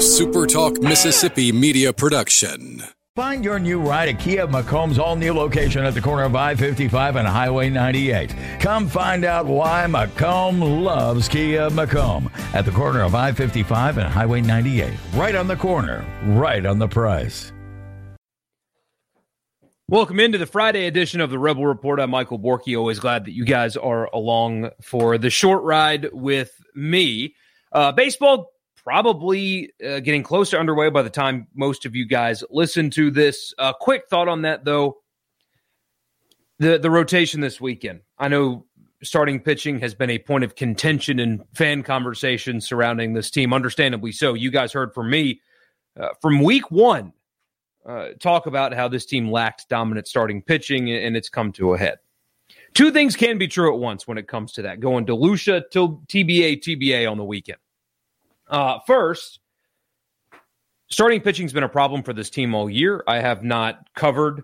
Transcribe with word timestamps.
a 0.00 0.02
SuperTalk 0.02 0.82
Mississippi 0.82 1.52
media 1.52 1.92
production. 1.92 2.82
Find 3.14 3.44
your 3.44 3.58
new 3.58 3.78
ride 3.78 4.08
at 4.08 4.18
Kia 4.18 4.46
McComb's 4.46 4.98
all 4.98 5.14
new 5.14 5.34
location 5.34 5.84
at 5.84 5.92
the 5.92 6.00
corner 6.00 6.22
of 6.22 6.34
I 6.34 6.54
55 6.54 7.16
and 7.16 7.28
Highway 7.28 7.68
98. 7.68 8.34
Come 8.60 8.88
find 8.88 9.26
out 9.26 9.44
why 9.44 9.84
McComb 9.86 10.82
loves 10.82 11.28
Kia 11.28 11.68
McComb 11.68 12.32
at 12.54 12.64
the 12.64 12.70
corner 12.70 13.02
of 13.02 13.14
I 13.14 13.32
55 13.32 13.98
and 13.98 14.08
Highway 14.08 14.40
98. 14.40 14.90
Right 15.12 15.34
on 15.34 15.48
the 15.48 15.56
corner, 15.56 16.02
right 16.24 16.64
on 16.64 16.78
the 16.78 16.88
price. 16.88 17.52
Welcome 19.86 20.18
into 20.18 20.38
the 20.38 20.46
Friday 20.46 20.86
edition 20.86 21.20
of 21.20 21.28
the 21.28 21.38
Rebel 21.38 21.66
Report. 21.66 22.00
I'm 22.00 22.08
Michael 22.08 22.38
Borky. 22.38 22.74
Always 22.74 23.00
glad 23.00 23.26
that 23.26 23.32
you 23.32 23.44
guys 23.44 23.76
are 23.76 24.06
along 24.14 24.70
for 24.80 25.18
the 25.18 25.28
short 25.28 25.62
ride 25.62 26.08
with 26.14 26.58
me. 26.74 27.34
Uh, 27.72 27.92
baseball 27.92 28.49
probably 28.84 29.72
uh, 29.86 30.00
getting 30.00 30.22
close 30.22 30.50
to 30.50 30.58
underway 30.58 30.90
by 30.90 31.02
the 31.02 31.10
time 31.10 31.46
most 31.54 31.84
of 31.84 31.94
you 31.94 32.06
guys 32.06 32.42
listen 32.50 32.90
to 32.90 33.10
this. 33.10 33.54
A 33.58 33.62
uh, 33.62 33.72
quick 33.72 34.04
thought 34.08 34.28
on 34.28 34.42
that, 34.42 34.64
though. 34.64 34.98
The 36.58 36.78
the 36.78 36.90
rotation 36.90 37.40
this 37.40 37.60
weekend. 37.60 38.00
I 38.18 38.28
know 38.28 38.66
starting 39.02 39.40
pitching 39.40 39.80
has 39.80 39.94
been 39.94 40.10
a 40.10 40.18
point 40.18 40.44
of 40.44 40.56
contention 40.56 41.18
in 41.18 41.42
fan 41.54 41.82
conversation 41.82 42.60
surrounding 42.60 43.14
this 43.14 43.30
team. 43.30 43.54
Understandably 43.54 44.12
so. 44.12 44.34
You 44.34 44.50
guys 44.50 44.72
heard 44.72 44.92
from 44.92 45.10
me 45.10 45.40
uh, 45.98 46.08
from 46.20 46.42
week 46.42 46.70
one 46.70 47.14
uh, 47.86 48.08
talk 48.20 48.46
about 48.46 48.74
how 48.74 48.88
this 48.88 49.06
team 49.06 49.30
lacked 49.30 49.68
dominant 49.70 50.06
starting 50.06 50.42
pitching, 50.42 50.90
and 50.90 51.16
it's 51.16 51.30
come 51.30 51.50
to 51.52 51.72
a 51.72 51.78
head. 51.78 51.96
Two 52.74 52.90
things 52.90 53.16
can 53.16 53.38
be 53.38 53.48
true 53.48 53.72
at 53.72 53.80
once 53.80 54.06
when 54.06 54.18
it 54.18 54.28
comes 54.28 54.52
to 54.52 54.62
that 54.62 54.80
going 54.80 55.06
DeLucia 55.06 55.62
till 55.72 56.02
TBA, 56.08 56.60
TBA 56.62 57.10
on 57.10 57.16
the 57.16 57.24
weekend. 57.24 57.58
Uh, 58.50 58.80
first, 58.86 59.40
starting 60.90 61.20
pitching's 61.20 61.52
been 61.52 61.62
a 61.62 61.68
problem 61.68 62.02
for 62.02 62.12
this 62.12 62.30
team 62.30 62.54
all 62.54 62.68
year. 62.68 63.02
I 63.06 63.20
have 63.20 63.44
not 63.44 63.88
covered 63.94 64.42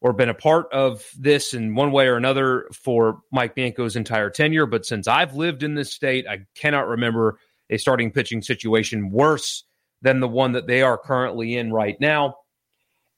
or 0.00 0.12
been 0.12 0.30
a 0.30 0.34
part 0.34 0.66
of 0.72 1.06
this 1.16 1.54
in 1.54 1.74
one 1.74 1.92
way 1.92 2.08
or 2.08 2.16
another 2.16 2.68
for 2.72 3.20
Mike 3.30 3.54
Bianco's 3.54 3.94
entire 3.94 4.30
tenure, 4.30 4.66
but 4.66 4.84
since 4.84 5.06
I've 5.06 5.34
lived 5.34 5.62
in 5.62 5.74
this 5.74 5.92
state, 5.92 6.26
I 6.28 6.40
cannot 6.56 6.88
remember 6.88 7.38
a 7.70 7.76
starting 7.76 8.10
pitching 8.10 8.42
situation 8.42 9.10
worse 9.10 9.64
than 10.00 10.18
the 10.18 10.28
one 10.28 10.52
that 10.52 10.66
they 10.66 10.82
are 10.82 10.98
currently 10.98 11.56
in 11.56 11.72
right 11.72 11.96
now 12.00 12.36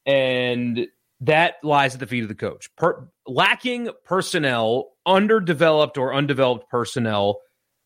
and 0.05 0.87
that 1.21 1.55
lies 1.63 1.95
at 1.95 2.01
the 2.01 2.07
feet 2.07 2.23
of 2.23 2.29
the 2.29 2.35
coach. 2.35 2.69
Per- 2.77 3.09
lacking 3.27 3.89
personnel, 4.05 4.91
underdeveloped 5.07 5.97
or 5.97 6.15
undeveloped 6.15 6.69
personnel 6.69 7.41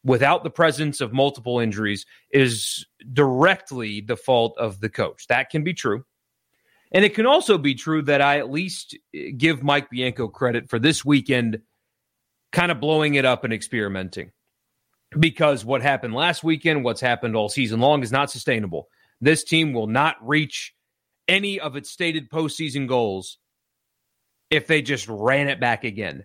without 0.08 0.42
the 0.42 0.50
presence 0.50 1.00
of 1.00 1.12
multiple 1.12 1.60
injuries 1.60 2.06
is 2.30 2.86
directly 3.12 4.00
the 4.00 4.16
fault 4.16 4.56
of 4.58 4.80
the 4.80 4.88
coach. 4.88 5.26
That 5.28 5.50
can 5.50 5.62
be 5.62 5.74
true. 5.74 6.04
And 6.90 7.04
it 7.04 7.14
can 7.14 7.26
also 7.26 7.58
be 7.58 7.74
true 7.74 8.00
that 8.02 8.22
I 8.22 8.38
at 8.38 8.50
least 8.50 8.96
eh, 9.14 9.30
give 9.36 9.62
Mike 9.62 9.90
Bianco 9.90 10.26
credit 10.28 10.70
for 10.70 10.78
this 10.78 11.04
weekend 11.04 11.60
kind 12.50 12.72
of 12.72 12.80
blowing 12.80 13.14
it 13.14 13.26
up 13.26 13.44
and 13.44 13.52
experimenting. 13.52 14.32
Because 15.18 15.64
what 15.64 15.82
happened 15.82 16.14
last 16.14 16.42
weekend, 16.42 16.84
what's 16.84 17.00
happened 17.00 17.36
all 17.36 17.50
season 17.50 17.80
long 17.80 18.02
is 18.02 18.12
not 18.12 18.30
sustainable. 18.30 18.88
This 19.20 19.44
team 19.44 19.72
will 19.72 19.86
not 19.86 20.16
reach 20.26 20.74
any 21.28 21.60
of 21.60 21.76
its 21.76 21.90
stated 21.90 22.30
postseason 22.30 22.88
goals 22.88 23.38
if 24.50 24.66
they 24.66 24.80
just 24.80 25.06
ran 25.08 25.48
it 25.48 25.60
back 25.60 25.84
again. 25.84 26.24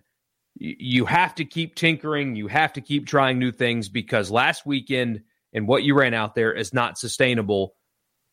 You 0.56 1.04
have 1.04 1.34
to 1.36 1.44
keep 1.44 1.74
tinkering. 1.74 2.36
You 2.36 2.46
have 2.48 2.72
to 2.74 2.80
keep 2.80 3.06
trying 3.06 3.38
new 3.38 3.52
things 3.52 3.88
because 3.88 4.30
last 4.30 4.64
weekend 4.64 5.22
and 5.52 5.66
what 5.66 5.82
you 5.82 5.94
ran 5.94 6.14
out 6.14 6.34
there 6.34 6.52
is 6.52 6.72
not 6.72 6.98
sustainable 6.98 7.74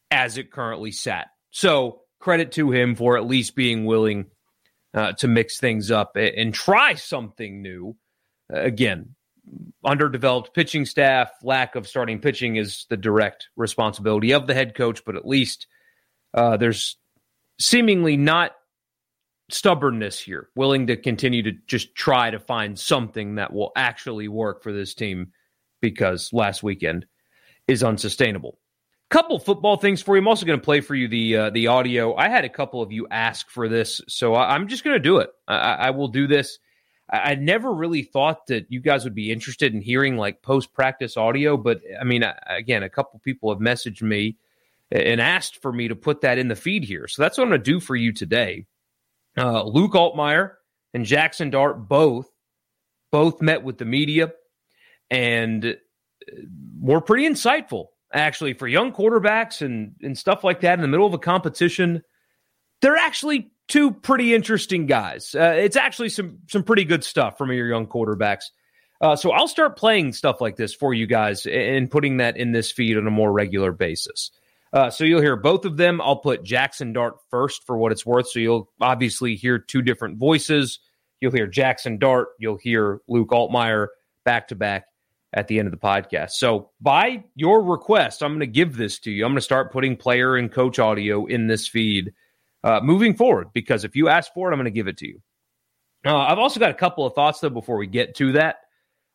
as 0.09 0.37
it 0.37 0.51
currently 0.51 0.91
sat. 0.91 1.27
So, 1.51 2.01
credit 2.19 2.51
to 2.53 2.71
him 2.71 2.95
for 2.95 3.17
at 3.17 3.25
least 3.25 3.55
being 3.55 3.85
willing 3.85 4.27
uh, 4.93 5.13
to 5.13 5.27
mix 5.27 5.59
things 5.59 5.89
up 5.89 6.15
and 6.15 6.53
try 6.53 6.93
something 6.93 7.61
new. 7.61 7.95
again, 8.49 9.15
underdeveloped 9.83 10.53
pitching 10.53 10.85
staff, 10.85 11.31
lack 11.43 11.75
of 11.75 11.87
starting 11.87 12.19
pitching 12.19 12.57
is 12.57 12.85
the 12.89 12.97
direct 12.97 13.47
responsibility 13.55 14.33
of 14.33 14.47
the 14.47 14.53
head 14.53 14.75
coach, 14.75 15.03
but 15.05 15.15
at 15.15 15.27
least 15.27 15.67
uh, 16.33 16.57
there's 16.57 16.97
seemingly 17.59 18.17
not 18.17 18.51
stubbornness 19.53 20.19
here, 20.19 20.49
willing 20.55 20.87
to 20.87 20.97
continue 20.97 21.43
to 21.43 21.51
just 21.67 21.95
try 21.95 22.29
to 22.29 22.39
find 22.39 22.77
something 22.77 23.35
that 23.35 23.53
will 23.53 23.71
actually 23.75 24.27
work 24.27 24.63
for 24.63 24.71
this 24.71 24.93
team 24.93 25.31
because 25.81 26.31
last 26.31 26.63
weekend 26.63 27.05
is 27.67 27.83
unsustainable. 27.83 28.57
Couple 29.09 29.39
football 29.39 29.75
things 29.75 30.01
for 30.01 30.15
you. 30.15 30.21
I'm 30.21 30.27
also 30.27 30.45
going 30.45 30.59
to 30.59 30.63
play 30.63 30.79
for 30.79 30.95
you 30.95 31.09
the 31.09 31.35
uh, 31.35 31.49
the 31.49 31.67
audio. 31.67 32.15
I 32.15 32.29
had 32.29 32.45
a 32.45 32.49
couple 32.49 32.81
of 32.81 32.93
you 32.93 33.07
ask 33.11 33.49
for 33.49 33.67
this, 33.67 33.99
so 34.07 34.35
I, 34.35 34.55
am 34.55 34.69
just 34.69 34.85
going 34.85 34.95
to 34.95 35.01
do 35.01 35.17
it. 35.17 35.29
I, 35.49 35.73
I, 35.73 35.89
will 35.89 36.07
do 36.07 36.27
this. 36.27 36.59
I, 37.09 37.31
I, 37.31 37.35
never 37.35 37.73
really 37.73 38.03
thought 38.03 38.47
that 38.47 38.67
you 38.69 38.79
guys 38.79 39.03
would 39.03 39.13
be 39.13 39.29
interested 39.29 39.73
in 39.73 39.81
hearing 39.81 40.15
like 40.15 40.41
post 40.41 40.73
practice 40.73 41.17
audio, 41.17 41.57
but 41.57 41.81
I 41.99 42.05
mean, 42.05 42.23
again, 42.47 42.83
a 42.83 42.89
couple 42.89 43.19
people 43.19 43.53
have 43.53 43.59
messaged 43.59 44.01
me 44.01 44.37
and 44.91 45.19
asked 45.19 45.61
for 45.61 45.71
me 45.71 45.89
to 45.89 45.95
put 45.95 46.21
that 46.21 46.37
in 46.37 46.47
the 46.47 46.55
feed 46.55 46.85
here. 46.85 47.09
So 47.09 47.21
that's 47.21 47.37
what 47.37 47.43
I'm 47.43 47.49
going 47.49 47.61
to 47.61 47.71
do 47.71 47.79
for 47.81 47.97
you 47.97 48.13
today. 48.13 48.65
Uh, 49.37 49.63
Luke 49.63 49.93
Altmyer 49.93 50.53
and 50.93 51.05
Jackson 51.05 51.49
Dart 51.49 51.87
both 51.87 52.27
both 53.11 53.41
met 53.41 53.63
with 53.63 53.77
the 53.77 53.85
media 53.85 54.31
and 55.09 55.65
uh, 55.65 55.75
were 56.79 57.01
pretty 57.01 57.27
insightful 57.27 57.87
actually 58.13 58.53
for 58.53 58.67
young 58.67 58.91
quarterbacks 58.91 59.61
and 59.61 59.95
and 60.01 60.17
stuff 60.17 60.43
like 60.43 60.61
that 60.61 60.73
in 60.73 60.81
the 60.81 60.87
middle 60.87 61.07
of 61.07 61.13
a 61.13 61.19
competition. 61.19 62.03
They're 62.81 62.97
actually 62.97 63.51
two 63.67 63.91
pretty 63.91 64.33
interesting 64.33 64.85
guys. 64.85 65.33
Uh, 65.33 65.55
it's 65.57 65.77
actually 65.77 66.09
some 66.09 66.39
some 66.47 66.63
pretty 66.63 66.83
good 66.83 67.03
stuff 67.03 67.37
from 67.37 67.51
your 67.51 67.67
young 67.67 67.87
quarterbacks. 67.87 68.45
Uh, 68.99 69.15
so 69.15 69.31
I'll 69.31 69.47
start 69.47 69.77
playing 69.77 70.13
stuff 70.13 70.41
like 70.41 70.57
this 70.57 70.75
for 70.75 70.93
you 70.93 71.07
guys 71.07 71.47
and 71.47 71.89
putting 71.89 72.17
that 72.17 72.37
in 72.37 72.51
this 72.51 72.71
feed 72.71 72.97
on 72.97 73.07
a 73.07 73.11
more 73.11 73.31
regular 73.31 73.71
basis. 73.71 74.29
Uh, 74.73 74.89
so 74.89 75.03
you'll 75.03 75.21
hear 75.21 75.35
both 75.35 75.65
of 75.65 75.77
them. 75.77 75.99
I'll 76.01 76.17
put 76.17 76.43
Jackson 76.43 76.93
Dart 76.93 77.15
first 77.29 77.65
for 77.65 77.77
what 77.77 77.91
it's 77.91 78.05
worth. 78.05 78.29
So 78.29 78.39
you'll 78.39 78.69
obviously 78.79 79.35
hear 79.35 79.59
two 79.59 79.81
different 79.81 80.17
voices. 80.17 80.79
You'll 81.19 81.33
hear 81.33 81.47
Jackson 81.47 81.97
Dart. 81.97 82.29
You'll 82.39 82.57
hear 82.57 83.01
Luke 83.07 83.29
Altmyer 83.29 83.87
back 84.23 84.47
to 84.49 84.55
back 84.55 84.85
at 85.33 85.47
the 85.47 85.59
end 85.59 85.67
of 85.67 85.71
the 85.71 85.77
podcast. 85.77 86.31
So 86.31 86.71
by 86.79 87.23
your 87.35 87.63
request, 87.63 88.23
I'm 88.23 88.31
going 88.31 88.39
to 88.41 88.47
give 88.47 88.75
this 88.75 88.99
to 88.99 89.11
you. 89.11 89.25
I'm 89.25 89.31
going 89.31 89.37
to 89.37 89.41
start 89.41 89.71
putting 89.71 89.95
player 89.95 90.35
and 90.35 90.51
coach 90.51 90.79
audio 90.79 91.25
in 91.25 91.47
this 91.47 91.67
feed 91.67 92.13
uh, 92.63 92.79
moving 92.81 93.15
forward 93.15 93.47
because 93.53 93.83
if 93.83 93.95
you 93.95 94.07
ask 94.07 94.33
for 94.33 94.49
it, 94.49 94.53
I'm 94.53 94.57
going 94.57 94.65
to 94.65 94.71
give 94.71 94.87
it 94.87 94.97
to 94.97 95.07
you. 95.07 95.21
Uh, 96.05 96.17
I've 96.17 96.39
also 96.39 96.59
got 96.59 96.71
a 96.71 96.75
couple 96.75 97.05
of 97.05 97.13
thoughts 97.13 97.39
though 97.39 97.49
before 97.49 97.77
we 97.77 97.87
get 97.87 98.15
to 98.15 98.33
that. 98.33 98.57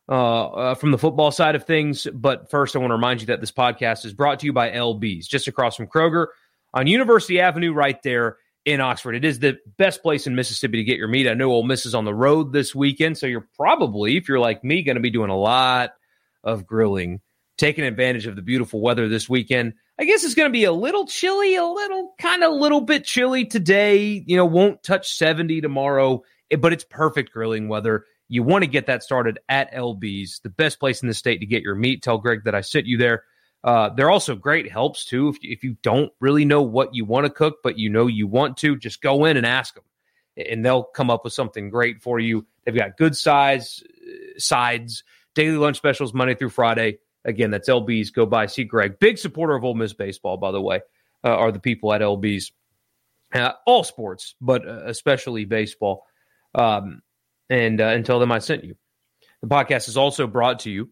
Uh, 0.09 0.45
uh, 0.47 0.73
from 0.75 0.91
the 0.91 0.97
football 0.97 1.31
side 1.31 1.55
of 1.55 1.65
things. 1.65 2.07
But 2.13 2.49
first, 2.49 2.77
I 2.77 2.79
want 2.79 2.91
to 2.91 2.95
remind 2.95 3.19
you 3.19 3.27
that 3.27 3.41
this 3.41 3.51
podcast 3.51 4.05
is 4.05 4.13
brought 4.13 4.39
to 4.39 4.45
you 4.45 4.53
by 4.53 4.71
LB's, 4.71 5.27
just 5.27 5.49
across 5.49 5.75
from 5.75 5.87
Kroger 5.87 6.27
on 6.73 6.87
University 6.87 7.41
Avenue, 7.41 7.73
right 7.73 8.01
there 8.03 8.37
in 8.63 8.79
Oxford. 8.79 9.15
It 9.15 9.25
is 9.25 9.39
the 9.39 9.57
best 9.77 10.01
place 10.01 10.25
in 10.25 10.35
Mississippi 10.35 10.77
to 10.77 10.83
get 10.85 10.97
your 10.97 11.09
meat. 11.09 11.27
I 11.27 11.33
know 11.33 11.51
Ole 11.51 11.63
Miss 11.63 11.85
is 11.85 11.93
on 11.93 12.05
the 12.05 12.13
road 12.13 12.53
this 12.53 12.73
weekend, 12.73 13.17
so 13.17 13.27
you're 13.27 13.49
probably, 13.57 14.15
if 14.15 14.29
you're 14.29 14.39
like 14.39 14.63
me, 14.63 14.81
going 14.81 14.95
to 14.95 15.01
be 15.01 15.09
doing 15.09 15.29
a 15.29 15.37
lot 15.37 15.91
of 16.41 16.65
grilling, 16.65 17.19
taking 17.57 17.83
advantage 17.83 18.27
of 18.27 18.37
the 18.37 18.41
beautiful 18.41 18.79
weather 18.79 19.09
this 19.09 19.27
weekend. 19.27 19.73
I 19.99 20.05
guess 20.05 20.23
it's 20.23 20.35
going 20.35 20.49
to 20.49 20.53
be 20.53 20.63
a 20.63 20.71
little 20.71 21.05
chilly, 21.05 21.55
a 21.55 21.65
little 21.65 22.13
kind 22.17 22.43
of 22.43 22.51
a 22.51 22.55
little 22.55 22.81
bit 22.81 23.03
chilly 23.03 23.45
today. 23.45 24.23
You 24.25 24.37
know, 24.37 24.45
won't 24.45 24.83
touch 24.83 25.17
70 25.17 25.59
tomorrow, 25.59 26.23
but 26.59 26.71
it's 26.71 26.85
perfect 26.85 27.33
grilling 27.33 27.67
weather. 27.67 28.05
You 28.29 28.43
want 28.43 28.63
to 28.63 28.69
get 28.69 28.87
that 28.87 29.03
started 29.03 29.39
at 29.47 29.73
LB's, 29.73 30.39
the 30.39 30.49
best 30.49 30.79
place 30.79 31.01
in 31.01 31.07
the 31.07 31.13
state 31.13 31.39
to 31.39 31.45
get 31.45 31.63
your 31.63 31.75
meat. 31.75 32.03
Tell 32.03 32.17
Greg 32.17 32.43
that 32.45 32.55
I 32.55 32.61
sent 32.61 32.85
you 32.85 32.97
there. 32.97 33.23
Uh, 33.63 33.89
they're 33.89 34.09
also 34.09 34.35
great 34.35 34.71
helps 34.71 35.05
too. 35.05 35.29
If, 35.29 35.37
if 35.41 35.63
you 35.63 35.77
don't 35.81 36.11
really 36.19 36.45
know 36.45 36.61
what 36.61 36.93
you 36.93 37.05
want 37.05 37.25
to 37.25 37.29
cook, 37.29 37.57
but 37.63 37.77
you 37.77 37.89
know 37.89 38.07
you 38.07 38.27
want 38.27 38.57
to, 38.57 38.77
just 38.77 39.01
go 39.01 39.25
in 39.25 39.37
and 39.37 39.45
ask 39.45 39.75
them, 39.75 39.83
and 40.37 40.65
they'll 40.65 40.83
come 40.83 41.09
up 41.09 41.23
with 41.23 41.33
something 41.33 41.69
great 41.69 42.01
for 42.01 42.19
you. 42.19 42.45
They've 42.65 42.75
got 42.75 42.97
good 42.97 43.15
size 43.15 43.83
uh, 43.83 44.39
sides, 44.39 45.03
daily 45.33 45.57
lunch 45.57 45.77
specials 45.77 46.13
Monday 46.13 46.35
through 46.35 46.49
Friday. 46.49 46.99
Again, 47.25 47.51
that's 47.51 47.67
LB's. 47.67 48.11
Go 48.11 48.25
by, 48.25 48.45
see 48.45 48.63
Greg. 48.63 48.99
Big 48.99 49.17
supporter 49.17 49.55
of 49.55 49.63
Ole 49.63 49.73
Miss 49.73 49.93
baseball, 49.93 50.37
by 50.37 50.51
the 50.51 50.61
way, 50.61 50.81
uh, 51.23 51.35
are 51.35 51.51
the 51.51 51.59
people 51.59 51.93
at 51.93 52.01
LB's. 52.01 52.51
Uh, 53.33 53.51
all 53.65 53.83
sports, 53.83 54.35
but 54.39 54.65
uh, 54.65 54.83
especially 54.85 55.43
baseball. 55.43 56.05
Um, 56.55 57.01
and 57.49 57.79
uh, 57.81 57.85
and 57.85 58.05
tell 58.05 58.19
them 58.19 58.31
I 58.31 58.39
sent 58.39 58.63
you. 58.63 58.75
The 59.41 59.47
podcast 59.47 59.87
is 59.87 59.97
also 59.97 60.27
brought 60.27 60.59
to 60.59 60.71
you 60.71 60.89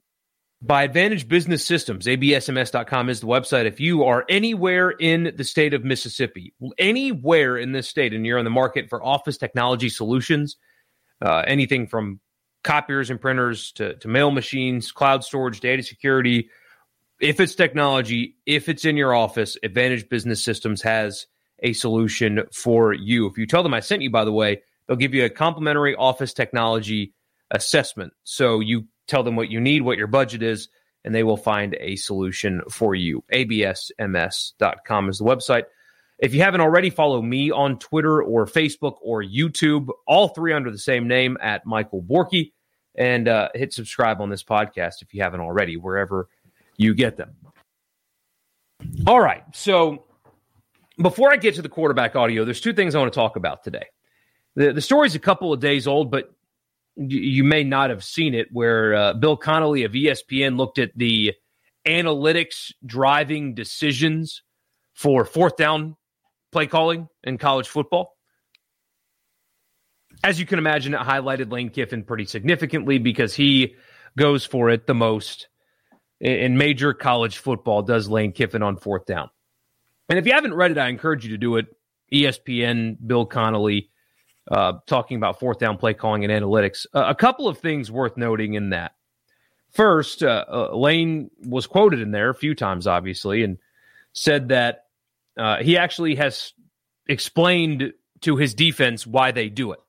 by 0.61 0.83
Advantage 0.83 1.27
Business 1.27 1.65
Systems. 1.65 2.05
ABSMS.com 2.05 3.09
is 3.09 3.19
the 3.19 3.27
website. 3.27 3.65
If 3.65 3.79
you 3.79 4.03
are 4.03 4.25
anywhere 4.29 4.91
in 4.91 5.33
the 5.35 5.43
state 5.43 5.73
of 5.73 5.83
Mississippi, 5.83 6.53
anywhere 6.77 7.57
in 7.57 7.71
this 7.71 7.87
state, 7.87 8.13
and 8.13 8.25
you're 8.25 8.39
on 8.39 8.45
the 8.45 8.51
market 8.51 8.89
for 8.89 9.03
office 9.03 9.37
technology 9.37 9.89
solutions, 9.89 10.57
uh, 11.23 11.43
anything 11.47 11.87
from 11.87 12.19
copiers 12.63 13.09
and 13.09 13.21
printers 13.21 13.71
to, 13.73 13.95
to 13.95 14.07
mail 14.07 14.31
machines, 14.31 14.91
cloud 14.91 15.23
storage, 15.23 15.59
data 15.59 15.83
security, 15.83 16.49
if 17.19 17.39
it's 17.39 17.55
technology, 17.55 18.35
if 18.45 18.67
it's 18.67 18.85
in 18.85 18.97
your 18.97 19.13
office, 19.13 19.57
Advantage 19.63 20.09
Business 20.09 20.43
Systems 20.43 20.81
has 20.81 21.27
a 21.59 21.73
solution 21.73 22.43
for 22.51 22.93
you. 22.93 23.27
If 23.27 23.37
you 23.37 23.47
tell 23.47 23.63
them 23.63 23.73
I 23.73 23.79
sent 23.79 24.01
you, 24.01 24.09
by 24.09 24.25
the 24.25 24.33
way, 24.33 24.61
they'll 24.87 24.97
give 24.97 25.13
you 25.13 25.25
a 25.25 25.29
complimentary 25.29 25.95
office 25.95 26.33
technology 26.33 27.13
assessment. 27.51 28.13
So 28.23 28.59
you 28.59 28.87
tell 29.07 29.23
them 29.23 29.35
what 29.35 29.49
you 29.49 29.59
need, 29.59 29.81
what 29.81 29.97
your 29.97 30.07
budget 30.07 30.43
is, 30.43 30.69
and 31.03 31.13
they 31.13 31.23
will 31.23 31.37
find 31.37 31.75
a 31.79 31.95
solution 31.95 32.61
for 32.69 32.95
you. 32.95 33.23
ABSMS.com 33.31 35.09
is 35.09 35.19
the 35.19 35.25
website. 35.25 35.63
If 36.17 36.33
you 36.33 36.41
haven't 36.41 36.61
already, 36.61 36.89
follow 36.89 37.21
me 37.21 37.51
on 37.51 37.77
Twitter 37.77 38.23
or 38.23 38.45
Facebook 38.45 38.95
or 39.01 39.21
YouTube, 39.21 39.89
all 40.07 40.29
three 40.29 40.53
under 40.53 40.71
the 40.71 40.77
same 40.77 41.07
name 41.07 41.37
at 41.41 41.65
Michael 41.65 42.01
Borky, 42.01 42.53
and 42.95 43.27
uh, 43.27 43.49
hit 43.53 43.73
subscribe 43.73 44.21
on 44.21 44.29
this 44.29 44.43
podcast 44.43 45.01
if 45.01 45.13
you 45.13 45.21
haven't 45.21 45.41
already, 45.41 45.75
wherever 45.75 46.29
you 46.77 46.93
get 46.93 47.17
them. 47.17 47.35
All 49.05 49.19
right. 49.19 49.43
So 49.53 50.05
before 51.01 51.31
I 51.31 51.35
get 51.35 51.55
to 51.55 51.61
the 51.61 51.69
quarterback 51.69 52.15
audio, 52.15 52.45
there's 52.45 52.61
two 52.61 52.73
things 52.73 52.95
I 52.95 52.99
want 52.99 53.11
to 53.11 53.19
talk 53.19 53.35
about 53.35 53.63
today. 53.63 53.85
The, 54.55 54.73
the 54.73 54.81
story's 54.81 55.15
a 55.15 55.19
couple 55.19 55.53
of 55.53 55.59
days 55.59 55.87
old, 55.87 56.11
but 56.11 56.31
you, 56.95 57.43
may 57.43 57.63
not 57.63 57.89
have 57.89 58.03
seen 58.03 58.33
it, 58.33 58.47
where 58.51 58.95
uh, 58.95 59.13
Bill 59.13 59.35
Connelly 59.35 59.83
of 59.83 59.91
ESPN 59.91 60.57
looked 60.57 60.79
at 60.79 60.91
the 60.95 61.33
analytics 61.85 62.71
driving 62.85 63.53
decisions 63.53 64.41
for 64.93 65.25
fourth 65.25 65.57
down 65.57 65.97
play 66.51 66.67
calling 66.67 67.09
in 67.23 67.37
college 67.37 67.67
football. 67.67 68.15
As 70.23 70.39
you 70.39 70.45
can 70.45 70.57
imagine, 70.57 70.93
it 70.93 71.01
highlighted 71.01 71.51
Lane 71.51 71.69
Kiffin 71.69 72.03
pretty 72.03 72.25
significantly 72.25 72.97
because 72.97 73.35
he 73.35 73.75
goes 74.17 74.45
for 74.45 74.69
it 74.69 74.87
the 74.87 74.95
most 74.95 75.49
in 76.21 76.57
major 76.57 76.93
college 76.93 77.37
football, 77.37 77.81
does 77.81 78.09
Lane 78.09 78.31
Kiffin 78.31 78.63
on 78.63 78.77
fourth 78.77 79.05
down. 79.05 79.29
And 80.07 80.17
if 80.17 80.25
you 80.25 80.31
haven't 80.31 80.53
read 80.53 80.71
it, 80.71 80.77
I 80.77 80.87
encourage 80.87 81.25
you 81.25 81.31
to 81.31 81.37
do 81.37 81.57
it. 81.57 81.67
ESPN, 82.13 82.97
Bill 83.05 83.25
Connelly, 83.25 83.89
uh, 84.49 84.73
talking 84.85 85.17
about 85.17 85.39
fourth 85.39 85.59
down 85.59 85.77
play 85.77 85.93
calling 85.93 86.23
and 86.23 86.31
analytics. 86.31 86.85
Uh, 86.93 87.05
a 87.07 87.15
couple 87.15 87.47
of 87.47 87.57
things 87.59 87.91
worth 87.91 88.17
noting 88.17 88.53
in 88.53 88.69
that. 88.69 88.93
First, 89.71 90.23
uh, 90.23 90.45
uh, 90.47 90.75
Lane 90.75 91.29
was 91.45 91.67
quoted 91.67 91.99
in 91.99 92.11
there 92.11 92.29
a 92.29 92.35
few 92.35 92.55
times, 92.55 92.87
obviously, 92.87 93.43
and 93.43 93.57
said 94.13 94.49
that 94.49 94.85
uh, 95.37 95.57
he 95.57 95.77
actually 95.77 96.15
has 96.15 96.53
explained 97.07 97.93
to 98.21 98.37
his 98.37 98.53
defense 98.53 99.05
why 99.05 99.31
they 99.31 99.49
do 99.49 99.73
it. 99.73 99.79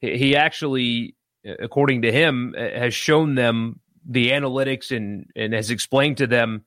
He 0.00 0.36
actually, 0.36 1.14
according 1.44 2.02
to 2.02 2.12
him, 2.12 2.54
has 2.56 2.94
shown 2.94 3.34
them 3.34 3.80
the 4.04 4.30
analytics 4.30 4.94
and, 4.94 5.30
and 5.34 5.52
has 5.52 5.70
explained 5.70 6.18
to 6.18 6.26
them, 6.26 6.64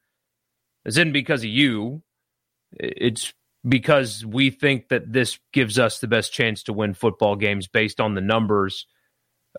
this 0.83 0.95
isn't 0.95 1.13
because 1.13 1.41
of 1.41 1.49
you. 1.49 2.01
It's 2.73 3.33
because 3.67 4.25
we 4.25 4.49
think 4.49 4.89
that 4.89 5.11
this 5.11 5.39
gives 5.51 5.77
us 5.77 5.99
the 5.99 6.07
best 6.07 6.31
chance 6.31 6.63
to 6.63 6.73
win 6.73 6.93
football 6.93 7.35
games 7.35 7.67
based 7.67 7.99
on 7.99 8.15
the 8.15 8.21
numbers 8.21 8.85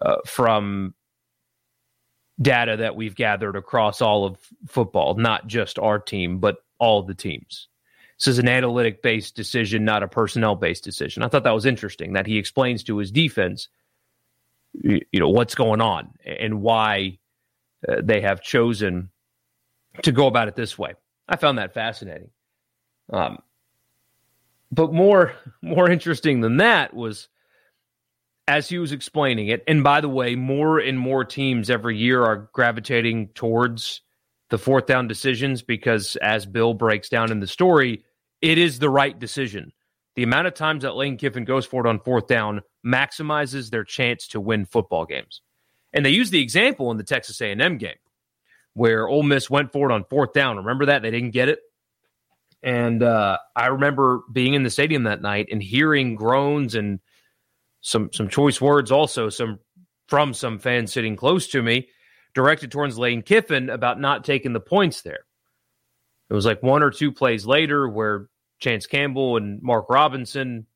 uh, 0.01 0.17
from 0.27 0.95
data 2.41 2.79
that 2.79 2.97
we've 2.97 3.15
gathered 3.15 3.57
across 3.57 4.01
all 4.01 4.25
of 4.25 4.39
football, 4.67 5.15
not 5.15 5.47
just 5.47 5.79
our 5.79 5.99
team, 5.99 6.39
but 6.39 6.59
all 6.79 7.03
the 7.03 7.15
teams. 7.15 7.69
This 8.19 8.29
is 8.29 8.39
an 8.39 8.49
analytic 8.49 9.03
based 9.03 9.35
decision, 9.35 9.85
not 9.85 10.03
a 10.03 10.09
personnel 10.09 10.55
based 10.55 10.85
decision. 10.85 11.23
I 11.23 11.29
thought 11.29 11.45
that 11.45 11.55
was 11.55 11.67
interesting 11.67 12.15
that 12.15 12.27
he 12.27 12.39
explains 12.39 12.83
to 12.85 12.99
his 12.99 13.11
defense, 13.11 13.69
you 14.73 15.01
know, 15.15 15.29
what's 15.29 15.55
going 15.55 15.81
on 15.81 16.11
and 16.25 16.63
why 16.63 17.19
uh, 17.87 17.97
they 18.03 18.21
have 18.21 18.43
chosen 18.43 19.11
to 20.03 20.13
go 20.13 20.27
about 20.27 20.49
it 20.49 20.57
this 20.57 20.79
way. 20.79 20.95
I 21.29 21.37
found 21.37 21.59
that 21.59 21.75
fascinating. 21.75 22.31
Um, 23.13 23.39
but 24.71 24.93
more 24.93 25.35
more 25.63 25.91
interesting 25.91 26.41
than 26.41 26.59
that 26.59 26.95
was 26.95 27.29
as 28.49 28.69
he 28.69 28.79
was 28.79 28.93
explaining 28.93 29.49
it 29.49 29.63
and 29.67 29.85
by 29.85 30.01
the 30.01 30.09
way 30.09 30.35
more 30.35 30.79
and 30.79 30.99
more 30.99 31.25
teams 31.25 31.71
every 31.71 31.97
year 31.97 32.25
are 32.25 32.49
gravitating 32.53 33.29
towards 33.35 34.03
the 34.51 34.59
fourth 34.59 34.87
down 34.87 35.07
decisions 35.07 35.63
because 35.63 36.17
as 36.17 36.47
bill 36.47 36.75
breaks 36.75 37.09
down 37.09 37.31
in 37.31 37.41
the 37.41 37.47
story 37.47 38.05
it 38.41 38.59
is 38.59 38.79
the 38.79 38.91
right 38.91 39.19
decision. 39.19 39.73
The 40.17 40.23
amount 40.23 40.47
of 40.47 40.55
times 40.55 40.83
that 40.83 40.97
lane 40.97 41.17
kiffin 41.17 41.45
goes 41.45 41.67
for 41.67 41.85
it 41.85 41.89
on 41.89 42.01
fourth 42.01 42.27
down 42.27 42.63
maximizes 42.85 43.71
their 43.71 43.85
chance 43.85 44.29
to 44.29 44.41
win 44.41 44.65
football 44.65 45.05
games. 45.05 45.43
And 45.93 46.05
they 46.05 46.11
use 46.11 46.31
the 46.31 46.43
example 46.43 46.91
in 46.91 46.97
the 46.97 47.05
texas 47.05 47.41
a&m 47.41 47.79
game 47.79 47.97
where 48.75 49.09
Ole 49.09 49.25
Miss 49.25 49.51
went 49.51 49.73
for 49.73 49.91
it 49.91 49.93
on 49.93 50.05
fourth 50.05 50.33
down. 50.33 50.57
Remember 50.57 50.87
that? 50.87 51.03
They 51.03 51.11
didn't 51.11 51.33
get 51.33 51.49
it 51.49 51.61
and 52.63 53.03
uh, 53.03 53.39
I 53.57 53.67
remember 53.69 54.23
being 54.33 54.55
in 54.55 54.63
the 54.63 54.71
stadium 54.71 55.05
that 55.05 55.23
night 55.23 55.49
and 55.51 55.63
hearing 55.63 56.15
groans 56.15 56.75
and 56.75 57.01
some 57.81 58.11
some 58.13 58.29
choice 58.29 58.61
words 58.61 58.93
also 58.93 59.31
some 59.31 59.59
from 60.07 60.35
some 60.35 60.59
fans 60.59 60.93
sitting 60.93 61.17
close 61.17 61.49
to 61.49 61.63
me 61.63 61.89
directed 62.35 62.71
towards 62.71 62.99
Lane 62.99 63.23
Kiffin 63.23 63.71
about 63.71 64.01
not 64.01 64.25
taking 64.25 64.53
the 64.53 64.61
points 64.61 65.03
there. 65.03 65.25
It 66.29 66.35
was 66.35 66.47
like 66.47 66.63
one 66.63 66.83
or 66.83 66.91
two 66.91 67.11
plays 67.11 67.47
later 67.47 67.89
where 67.89 68.29
Chance 68.59 68.87
Campbell 68.87 69.37
and 69.37 69.63
Mark 69.63 69.89
Robinson 69.89 70.67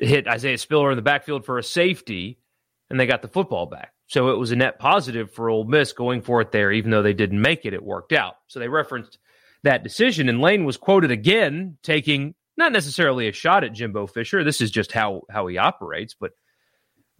hit 0.00 0.26
Isaiah 0.26 0.58
Spiller 0.58 0.90
in 0.90 0.96
the 0.96 1.02
backfield 1.02 1.44
for 1.44 1.58
a 1.58 1.62
safety 1.62 2.38
and 2.90 2.98
they 2.98 3.06
got 3.06 3.22
the 3.22 3.28
football 3.28 3.66
back. 3.66 3.91
So 4.12 4.28
it 4.28 4.38
was 4.38 4.52
a 4.52 4.56
net 4.56 4.78
positive 4.78 5.30
for 5.30 5.48
Ole 5.48 5.64
Miss 5.64 5.94
going 5.94 6.20
for 6.20 6.42
it 6.42 6.52
there, 6.52 6.70
even 6.70 6.90
though 6.90 7.00
they 7.00 7.14
didn't 7.14 7.40
make 7.40 7.64
it. 7.64 7.72
It 7.72 7.82
worked 7.82 8.12
out. 8.12 8.34
So 8.46 8.60
they 8.60 8.68
referenced 8.68 9.16
that 9.62 9.82
decision, 9.82 10.28
and 10.28 10.38
Lane 10.38 10.66
was 10.66 10.76
quoted 10.76 11.10
again 11.10 11.78
taking 11.82 12.34
not 12.58 12.72
necessarily 12.72 13.26
a 13.26 13.32
shot 13.32 13.64
at 13.64 13.72
Jimbo 13.72 14.06
Fisher. 14.06 14.44
This 14.44 14.60
is 14.60 14.70
just 14.70 14.92
how 14.92 15.22
how 15.30 15.46
he 15.46 15.56
operates. 15.56 16.12
But 16.12 16.32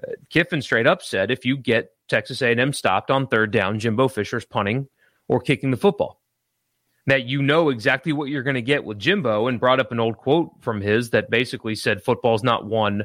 uh, 0.07 0.13
Kiffin 0.29 0.61
straight 0.61 0.87
up 0.87 1.01
said, 1.01 1.31
if 1.31 1.47
you 1.47 1.57
get 1.57 1.93
Texas 2.09 2.43
A&M 2.43 2.75
stopped 2.75 3.11
on 3.11 3.27
third 3.27 3.53
down, 3.53 3.79
Jimbo 3.79 4.09
Fisher's 4.09 4.45
punting 4.45 4.87
or 5.29 5.41
kicking 5.41 5.71
the 5.71 5.79
football. 5.79 6.21
That 7.07 7.25
you 7.25 7.41
know 7.41 7.71
exactly 7.71 8.13
what 8.13 8.29
you're 8.29 8.43
going 8.43 8.53
to 8.53 8.61
get 8.61 8.85
with 8.85 8.99
Jimbo, 8.99 9.47
and 9.47 9.59
brought 9.59 9.81
up 9.81 9.93
an 9.93 10.01
old 10.01 10.19
quote 10.19 10.51
from 10.61 10.83
his 10.83 11.09
that 11.11 11.31
basically 11.31 11.75
said 11.75 12.03
football's 12.03 12.45
not 12.45 12.67
won 12.67 13.05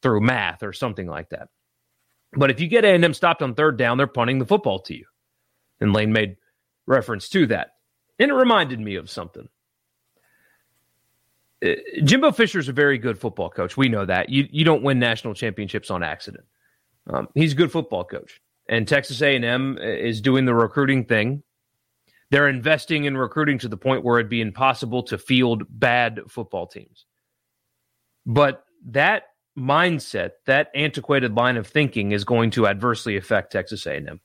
through 0.00 0.20
math 0.20 0.62
or 0.62 0.72
something 0.72 1.08
like 1.08 1.30
that. 1.30 1.48
But 2.36 2.50
if 2.50 2.60
you 2.60 2.68
get 2.68 2.84
A&M 2.84 3.14
stopped 3.14 3.42
on 3.42 3.54
third 3.54 3.78
down, 3.78 3.96
they're 3.96 4.06
punting 4.06 4.38
the 4.38 4.46
football 4.46 4.78
to 4.80 4.94
you. 4.94 5.06
And 5.80 5.92
Lane 5.92 6.12
made 6.12 6.36
reference 6.86 7.28
to 7.30 7.46
that. 7.46 7.72
And 8.18 8.30
it 8.30 8.34
reminded 8.34 8.78
me 8.78 8.96
of 8.96 9.10
something. 9.10 9.48
Uh, 11.64 11.72
Jimbo 12.04 12.32
Fisher 12.32 12.58
is 12.58 12.68
a 12.68 12.72
very 12.72 12.98
good 12.98 13.18
football 13.18 13.48
coach. 13.48 13.76
We 13.76 13.88
know 13.88 14.04
that. 14.04 14.28
You, 14.28 14.46
you 14.50 14.64
don't 14.64 14.82
win 14.82 14.98
national 14.98 15.34
championships 15.34 15.90
on 15.90 16.02
accident. 16.02 16.44
Um, 17.08 17.28
he's 17.34 17.52
a 17.52 17.56
good 17.56 17.72
football 17.72 18.04
coach. 18.04 18.40
And 18.68 18.86
Texas 18.86 19.22
A&M 19.22 19.78
is 19.78 20.20
doing 20.20 20.44
the 20.44 20.54
recruiting 20.54 21.04
thing. 21.04 21.42
They're 22.30 22.48
investing 22.48 23.04
in 23.04 23.16
recruiting 23.16 23.58
to 23.60 23.68
the 23.68 23.76
point 23.76 24.04
where 24.04 24.18
it'd 24.18 24.28
be 24.28 24.40
impossible 24.40 25.04
to 25.04 25.18
field 25.18 25.64
bad 25.70 26.20
football 26.28 26.66
teams. 26.66 27.06
But 28.26 28.64
that 28.86 29.28
mindset, 29.56 30.32
that 30.46 30.70
antiquated 30.74 31.34
line 31.34 31.56
of 31.56 31.66
thinking 31.66 32.12
is 32.12 32.24
going 32.24 32.50
to 32.52 32.66
adversely 32.66 33.16
affect 33.16 33.52
Texas 33.52 33.86
A&M. 33.86 34.20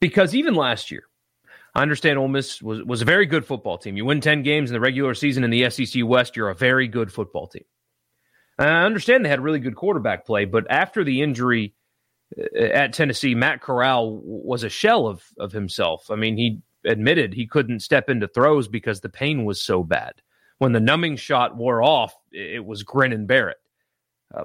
Because 0.00 0.34
even 0.34 0.54
last 0.54 0.90
year, 0.90 1.04
I 1.74 1.82
understand 1.82 2.18
Ole 2.18 2.28
Miss 2.28 2.62
was, 2.62 2.82
was 2.82 3.02
a 3.02 3.04
very 3.04 3.26
good 3.26 3.44
football 3.44 3.78
team. 3.78 3.96
You 3.96 4.04
win 4.04 4.20
10 4.20 4.42
games 4.42 4.70
in 4.70 4.74
the 4.74 4.80
regular 4.80 5.14
season 5.14 5.44
in 5.44 5.50
the 5.50 5.68
SEC 5.70 6.02
West, 6.04 6.36
you're 6.36 6.48
a 6.48 6.54
very 6.54 6.88
good 6.88 7.12
football 7.12 7.46
team. 7.46 7.64
I 8.58 8.84
understand 8.84 9.24
they 9.24 9.28
had 9.30 9.40
really 9.40 9.58
good 9.58 9.76
quarterback 9.76 10.26
play, 10.26 10.44
but 10.44 10.66
after 10.70 11.04
the 11.04 11.22
injury 11.22 11.74
uh, 12.38 12.62
at 12.62 12.92
Tennessee, 12.92 13.34
Matt 13.34 13.62
Corral 13.62 14.20
was 14.22 14.64
a 14.64 14.68
shell 14.68 15.06
of, 15.06 15.22
of 15.38 15.52
himself. 15.52 16.10
I 16.10 16.16
mean, 16.16 16.36
he 16.36 16.60
admitted 16.84 17.32
he 17.32 17.46
couldn't 17.46 17.80
step 17.80 18.08
into 18.08 18.26
throws 18.26 18.68
because 18.68 19.00
the 19.00 19.08
pain 19.08 19.44
was 19.44 19.62
so 19.62 19.82
bad 19.82 20.14
when 20.60 20.72
the 20.72 20.78
numbing 20.78 21.16
shot 21.16 21.56
wore 21.56 21.82
off, 21.82 22.14
it 22.30 22.62
was 22.62 22.82
grin 22.82 23.14
and 23.14 23.26
it. 23.48 23.56
Uh, 24.32 24.44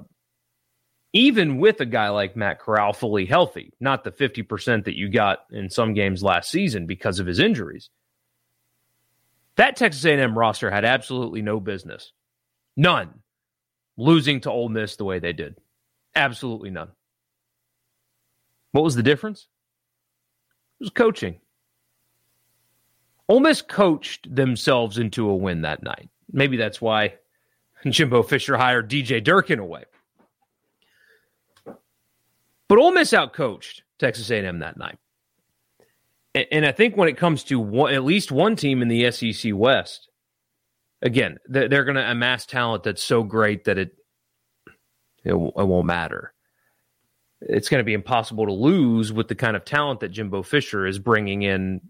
even 1.12 1.58
with 1.58 1.78
a 1.82 1.86
guy 1.86 2.08
like 2.08 2.34
Matt 2.36 2.58
Corral 2.58 2.94
fully 2.94 3.26
healthy, 3.26 3.74
not 3.80 4.02
the 4.02 4.10
50% 4.10 4.84
that 4.84 4.96
you 4.96 5.10
got 5.10 5.40
in 5.52 5.68
some 5.68 5.92
games 5.92 6.22
last 6.22 6.50
season 6.50 6.86
because 6.86 7.18
of 7.18 7.26
his 7.26 7.38
injuries, 7.38 7.90
that 9.56 9.76
Texas 9.76 10.06
A&M 10.06 10.36
roster 10.36 10.70
had 10.70 10.86
absolutely 10.86 11.42
no 11.42 11.60
business, 11.60 12.12
none, 12.78 13.20
losing 13.98 14.40
to 14.40 14.50
Ole 14.50 14.70
Miss 14.70 14.96
the 14.96 15.04
way 15.04 15.18
they 15.18 15.34
did. 15.34 15.58
Absolutely 16.14 16.70
none. 16.70 16.92
What 18.72 18.84
was 18.84 18.94
the 18.94 19.02
difference? 19.02 19.48
It 20.80 20.84
was 20.84 20.90
coaching. 20.90 21.40
Ole 23.28 23.40
Miss 23.40 23.62
coached 23.62 24.34
themselves 24.34 24.98
into 24.98 25.28
a 25.28 25.34
win 25.34 25.62
that 25.62 25.82
night. 25.82 26.08
Maybe 26.32 26.56
that's 26.56 26.80
why 26.80 27.14
Jimbo 27.88 28.22
Fisher 28.22 28.56
hired 28.56 28.90
DJ 28.90 29.22
Durkin 29.22 29.58
away. 29.58 29.84
But 32.68 32.78
Ole 32.78 32.92
Miss 32.92 33.12
outcoached 33.12 33.82
Texas 33.98 34.30
A&M 34.30 34.60
that 34.60 34.76
night. 34.76 34.98
And 36.34 36.66
I 36.66 36.72
think 36.72 36.96
when 36.96 37.08
it 37.08 37.16
comes 37.16 37.44
to 37.44 37.58
one, 37.58 37.94
at 37.94 38.04
least 38.04 38.30
one 38.30 38.56
team 38.56 38.82
in 38.82 38.88
the 38.88 39.10
SEC 39.10 39.52
West, 39.54 40.08
again, 41.00 41.38
they're, 41.46 41.84
going 41.84 41.96
to 41.96 42.10
amass 42.10 42.44
talent 42.44 42.82
that's 42.82 43.02
so 43.02 43.22
great 43.22 43.64
that 43.64 43.78
it, 43.78 43.92
it 45.24 45.34
won't 45.34 45.86
matter. 45.86 46.34
It's 47.40 47.70
going 47.70 47.80
to 47.80 47.84
be 47.84 47.94
impossible 47.94 48.46
to 48.46 48.52
lose 48.52 49.12
with 49.12 49.28
the 49.28 49.34
kind 49.34 49.56
of 49.56 49.64
talent 49.64 50.00
that 50.00 50.10
Jimbo 50.10 50.42
Fisher 50.42 50.86
is 50.86 50.98
bringing 50.98 51.42
in, 51.42 51.80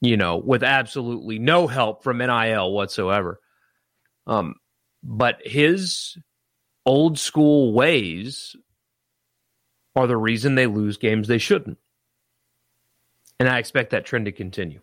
you 0.00 0.16
know, 0.16 0.36
with 0.36 0.62
absolutely 0.62 1.38
no 1.38 1.66
help 1.66 2.04
from 2.04 2.18
NIL 2.18 2.72
whatsoever. 2.72 3.40
Um, 4.26 4.54
but 5.02 5.40
his 5.44 6.16
old 6.86 7.18
school 7.18 7.72
ways 7.72 8.54
are 9.96 10.06
the 10.06 10.16
reason 10.16 10.54
they 10.54 10.66
lose 10.66 10.96
games 10.96 11.28
they 11.28 11.38
shouldn't. 11.38 11.78
And 13.40 13.48
I 13.48 13.58
expect 13.58 13.90
that 13.90 14.04
trend 14.04 14.26
to 14.26 14.32
continue. 14.32 14.80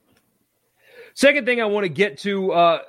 Second 1.13 1.45
thing 1.45 1.62
I 1.62 1.65
want 1.65 1.86
to 1.86 1.89
get 1.89 2.17
to, 2.19 2.51
uh, 2.51 2.79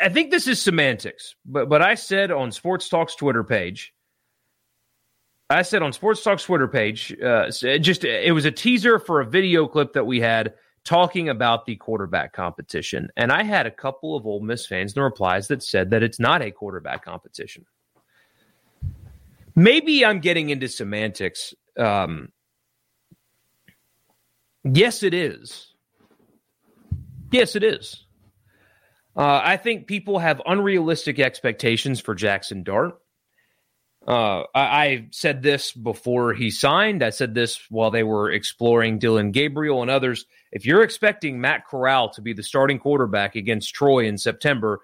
I 0.00 0.08
think 0.08 0.30
this 0.30 0.46
is 0.46 0.60
semantics, 0.60 1.34
but 1.44 1.68
but 1.68 1.82
I 1.82 1.94
said 1.94 2.30
on 2.30 2.52
Sports 2.52 2.88
Talk's 2.88 3.14
Twitter 3.14 3.44
page, 3.44 3.94
I 5.48 5.62
said 5.62 5.82
on 5.82 5.92
Sports 5.92 6.22
Talk's 6.22 6.42
Twitter 6.42 6.68
page, 6.68 7.16
uh, 7.22 7.50
just 7.50 8.04
it 8.04 8.34
was 8.34 8.44
a 8.44 8.50
teaser 8.50 8.98
for 8.98 9.20
a 9.20 9.26
video 9.26 9.66
clip 9.66 9.94
that 9.94 10.04
we 10.04 10.20
had 10.20 10.54
talking 10.88 11.28
about 11.28 11.66
the 11.66 11.76
quarterback 11.76 12.32
competition, 12.32 13.10
and 13.14 13.30
I 13.30 13.42
had 13.42 13.66
a 13.66 13.70
couple 13.70 14.16
of 14.16 14.24
Ole 14.24 14.40
Miss 14.40 14.66
fans 14.66 14.92
in 14.92 14.94
the 14.94 15.02
replies 15.02 15.48
that 15.48 15.62
said 15.62 15.90
that 15.90 16.02
it's 16.02 16.18
not 16.18 16.40
a 16.40 16.50
quarterback 16.50 17.04
competition. 17.04 17.66
Maybe 19.54 20.02
I'm 20.06 20.20
getting 20.20 20.48
into 20.48 20.66
semantics. 20.66 21.52
Um, 21.76 22.32
yes, 24.64 25.02
it 25.02 25.12
is. 25.12 25.74
Yes, 27.30 27.54
it 27.54 27.62
is. 27.62 28.06
Uh, 29.14 29.42
I 29.44 29.58
think 29.58 29.88
people 29.88 30.18
have 30.18 30.40
unrealistic 30.46 31.18
expectations 31.18 32.00
for 32.00 32.14
Jackson 32.14 32.62
Dart. 32.62 32.98
Uh, 34.08 34.44
I, 34.54 34.60
I, 34.60 35.06
said 35.10 35.42
this 35.42 35.72
before 35.72 36.32
he 36.32 36.50
signed. 36.50 37.02
I 37.02 37.10
said 37.10 37.34
this 37.34 37.60
while 37.68 37.90
they 37.90 38.02
were 38.02 38.30
exploring 38.30 38.98
Dillon 38.98 39.32
Gabriel 39.32 39.82
and 39.82 39.90
others. 39.90 40.24
If 40.50 40.64
you're 40.64 40.82
expecting 40.82 41.42
Matt 41.42 41.66
Corral 41.66 42.08
to 42.14 42.22
be 42.22 42.32
the 42.32 42.42
starting 42.42 42.78
quarterback 42.78 43.36
against 43.36 43.74
Troy 43.74 44.06
in 44.06 44.16
September, 44.16 44.80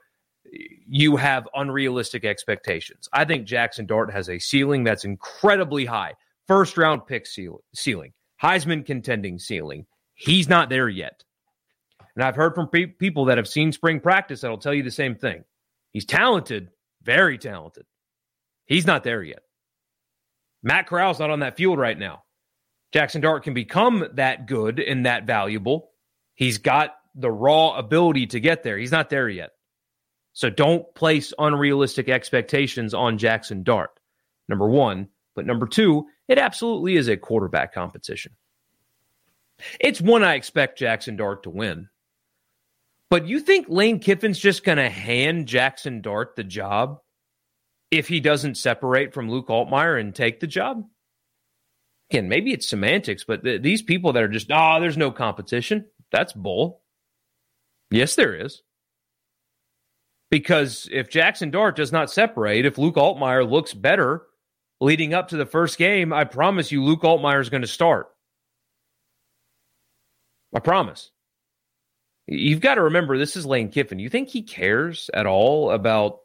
you 0.87 1.17
have 1.17 1.49
unrealistic 1.55 2.27
expectations. 2.27 3.09
I 3.15 3.25
think 3.25 3.47
Jackson 3.47 3.87
Dart 3.87 4.13
has 4.13 4.29
a 4.29 4.39
ceiling 4.39 4.85
that's 4.85 5.07
incredibly 5.07 5.87
high. 5.87 6.13
First 6.47 6.77
round 6.77 7.07
pick 7.07 7.27
ceiling, 7.27 8.13
Heisman 8.43 8.85
contending 8.85 9.39
ceiling. 9.39 9.87
He's 10.13 10.51
not 10.51 10.69
there 10.69 10.91
yet. 10.91 11.25
And 12.15 12.23
I've 12.23 12.37
heard 12.37 12.55
from 12.55 12.69
pe- 12.69 12.87
people 12.87 13.25
that 13.25 13.39
have 13.39 13.49
seen 13.49 13.73
spring 13.73 14.01
practice 14.01 14.43
that'll 14.43 14.59
tell 14.59 14.75
you 14.75 14.83
the 14.83 14.91
same 14.91 15.15
thing. 15.15 15.45
He's 15.93 16.05
talented, 16.05 16.69
very 17.03 17.39
talented. 17.39 17.87
He's 18.67 18.87
not 18.87 19.05
there 19.05 19.23
yet. 19.23 19.43
Matt 20.63 20.89
Corral's 20.89 21.19
not 21.19 21.31
on 21.31 21.41
that 21.41 21.57
field 21.57 21.79
right 21.79 21.99
now. 21.99 22.23
Jackson 22.93 23.21
Dart 23.21 23.43
can 23.43 23.55
become 23.55 24.07
that 24.15 24.47
good 24.47 24.81
and 24.81 25.05
that 25.05 25.27
valuable. 25.27 25.91
He's 26.35 26.59
got 26.59 26.95
the 27.15 27.31
raw 27.31 27.77
ability 27.77 28.29
to 28.29 28.41
get 28.41 28.63
there. 28.63 28.79
He's 28.79 28.93
not 28.93 29.11
there 29.11 29.29
yet. 29.29 29.51
So 30.33 30.51
don't 30.51 30.85
place 30.95 31.33
unrealistic 31.39 32.09
expectations 32.09 32.95
on 32.95 33.19
Jackson 33.19 33.63
Dart. 33.63 33.91
Number 34.49 34.69
one. 34.69 35.09
But 35.35 35.47
number 35.47 35.67
two, 35.67 36.07
it 36.29 36.39
absolutely 36.39 36.97
is 36.97 37.09
a 37.09 37.17
quarterback 37.17 37.75
competition. 37.75 38.33
It's 39.81 40.01
one 40.01 40.23
I 40.23 40.35
expect 40.35 40.79
Jackson 40.79 41.17
Dart 41.17 41.43
to 41.45 41.51
win. 41.51 41.89
But 43.11 43.27
you 43.29 43.41
think 43.41 43.67
Lane 43.69 44.01
Kiffin's 44.01 44.39
just 44.39 44.65
going 44.65 44.79
to 44.79 44.89
hand 44.89 45.47
Jackson 45.47 46.01
Dart 46.01 46.37
the 46.37 46.45
job 46.45 47.01
if 47.91 48.09
he 48.09 48.21
doesn't 48.21 48.57
separate 48.57 49.15
from 49.15 49.31
Luke 49.31 49.49
Altmyer 49.49 49.99
and 50.01 50.15
take 50.15 50.41
the 50.41 50.47
job? 50.47 50.85
Again, 52.11 52.29
maybe 52.29 52.53
it's 52.53 52.69
semantics, 52.69 53.25
but 53.25 53.43
th- 53.43 53.63
these 53.63 53.83
people 53.83 54.13
that 54.13 54.23
are 54.23 54.29
just, 54.29 54.51
oh, 54.51 54.79
there's 54.81 54.97
no 54.97 55.11
competition, 55.11 55.87
that's 56.13 56.33
bull. 56.33 56.83
Yes, 57.91 58.15
there 58.15 58.35
is. 58.35 58.63
Because 60.31 60.89
if 60.91 61.09
Jackson 61.09 61.51
Dart 61.51 61.77
does 61.77 61.93
not 61.93 62.11
separate, 62.11 62.67
if 62.67 62.79
Luke 62.79 62.97
Altmyer 62.97 63.49
looks 63.49 63.73
better 63.73 64.23
leading 64.81 65.15
up 65.15 65.29
to 65.29 65.37
the 65.37 65.47
first 65.47 65.79
game, 65.79 66.13
I 66.13 66.25
promise 66.25 66.73
you 66.73 66.83
Luke 66.83 67.03
Altmyer 67.03 67.41
is 67.41 67.51
going 67.51 67.63
to 67.63 67.69
start. 67.69 68.09
I 70.55 70.61
promise. 70.61 71.11
You've 72.27 72.61
got 72.61 72.77
to 72.77 72.83
remember 72.83 73.19
this 73.19 73.37
is 73.37 73.45
Lane 73.45 73.71
Kiffin. 73.71 73.99
You 73.99 74.09
think 74.09 74.29
he 74.29 74.43
cares 74.43 75.11
at 75.13 75.27
all 75.27 75.71
about 75.71 76.21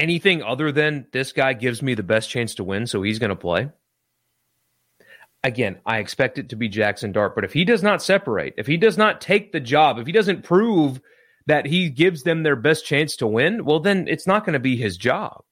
anything 0.00 0.42
other 0.42 0.72
than 0.72 1.06
this 1.12 1.32
guy 1.32 1.52
gives 1.52 1.82
me 1.82 1.94
the 1.94 2.02
best 2.02 2.30
chance 2.30 2.54
to 2.56 2.64
win, 2.64 2.86
so 2.86 3.02
he's 3.02 3.18
going 3.18 3.30
to 3.30 3.36
play? 3.36 3.70
Again, 5.44 5.78
I 5.86 5.98
expect 5.98 6.38
it 6.38 6.50
to 6.50 6.56
be 6.56 6.68
Jackson 6.68 7.12
Dart, 7.12 7.34
but 7.34 7.44
if 7.44 7.52
he 7.52 7.64
does 7.64 7.82
not 7.82 8.02
separate, 8.02 8.54
if 8.58 8.66
he 8.66 8.76
does 8.76 8.98
not 8.98 9.20
take 9.20 9.52
the 9.52 9.60
job, 9.60 9.98
if 9.98 10.06
he 10.06 10.12
doesn't 10.12 10.44
prove 10.44 11.00
that 11.46 11.66
he 11.66 11.88
gives 11.88 12.22
them 12.22 12.42
their 12.42 12.56
best 12.56 12.84
chance 12.84 13.16
to 13.16 13.26
win, 13.26 13.64
well, 13.64 13.80
then 13.80 14.06
it's 14.08 14.26
not 14.26 14.44
going 14.44 14.54
to 14.54 14.60
be 14.60 14.76
his 14.76 14.96
job. 14.96 15.44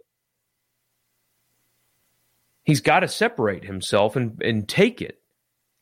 He's 2.64 2.82
got 2.82 3.00
to 3.00 3.08
separate 3.08 3.64
himself 3.64 4.14
and, 4.14 4.42
and 4.42 4.68
take 4.68 5.00
it. 5.00 5.20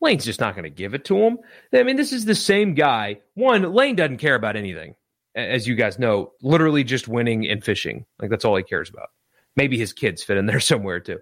Lane's 0.00 0.24
just 0.24 0.40
not 0.40 0.54
going 0.54 0.64
to 0.64 0.70
give 0.70 0.94
it 0.94 1.04
to 1.06 1.16
him. 1.16 1.38
I 1.72 1.82
mean, 1.82 1.96
this 1.96 2.12
is 2.12 2.24
the 2.24 2.34
same 2.34 2.74
guy. 2.74 3.20
One, 3.34 3.62
Lane 3.72 3.96
doesn't 3.96 4.18
care 4.18 4.34
about 4.34 4.56
anything, 4.56 4.94
as 5.36 5.68
you 5.68 5.74
guys 5.74 5.98
know, 5.98 6.32
literally 6.42 6.82
just 6.82 7.06
winning 7.06 7.46
and 7.48 7.62
fishing. 7.62 8.06
Like, 8.20 8.30
that's 8.30 8.44
all 8.44 8.56
he 8.56 8.62
cares 8.62 8.88
about. 8.88 9.10
Maybe 9.54 9.78
his 9.78 9.92
kids 9.92 10.22
fit 10.22 10.38
in 10.38 10.46
there 10.46 10.60
somewhere, 10.60 11.00
too. 11.00 11.20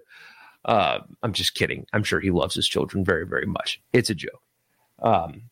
Uh, 0.63 0.99
I'm 1.21 1.33
just 1.33 1.53
kidding. 1.53 1.85
I'm 1.93 2.03
sure 2.03 2.19
he 2.19 2.31
loves 2.31 2.55
his 2.55 2.67
children 2.67 3.05
very, 3.05 3.27
very 3.27 3.45
much. 3.45 3.81
It's 3.93 4.09
a 4.09 4.15
joke. 4.15 4.41
Um, 4.99 5.43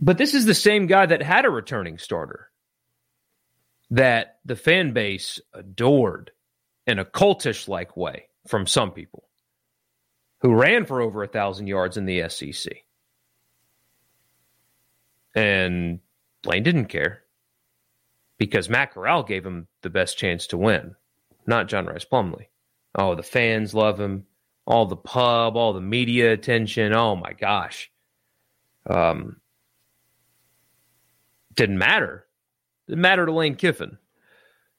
but 0.00 0.18
this 0.18 0.34
is 0.34 0.46
the 0.46 0.54
same 0.54 0.86
guy 0.86 1.06
that 1.06 1.22
had 1.22 1.44
a 1.44 1.50
returning 1.50 1.98
starter 1.98 2.50
that 3.90 4.38
the 4.44 4.54
fan 4.54 4.92
base 4.92 5.40
adored 5.52 6.30
in 6.86 6.98
a 6.98 7.04
cultish 7.04 7.66
like 7.66 7.96
way 7.96 8.28
from 8.46 8.66
some 8.66 8.92
people 8.92 9.24
who 10.40 10.54
ran 10.54 10.86
for 10.86 11.00
over 11.00 11.22
a 11.22 11.28
thousand 11.28 11.66
yards 11.66 11.96
in 11.96 12.06
the 12.06 12.28
SEC. 12.28 12.72
And 15.34 16.00
Lane 16.44 16.62
didn't 16.62 16.86
care 16.86 17.22
because 18.38 18.68
Matt 18.68 18.92
Corral 18.92 19.22
gave 19.22 19.44
him 19.44 19.68
the 19.82 19.90
best 19.90 20.16
chance 20.16 20.46
to 20.48 20.56
win, 20.56 20.94
not 21.46 21.68
John 21.68 21.86
Rhys 21.86 22.04
Plumlee. 22.04 22.46
Oh, 22.94 23.14
the 23.14 23.22
fans 23.22 23.74
love 23.74 24.00
him. 24.00 24.26
All 24.66 24.86
the 24.86 24.96
pub, 24.96 25.56
all 25.56 25.72
the 25.72 25.80
media 25.80 26.32
attention. 26.32 26.94
Oh 26.94 27.16
my 27.16 27.32
gosh. 27.32 27.90
Um, 28.88 29.40
didn't 31.54 31.78
matter. 31.78 32.26
Didn't 32.88 33.02
matter 33.02 33.26
to 33.26 33.32
Lane 33.32 33.56
Kiffin. 33.56 33.98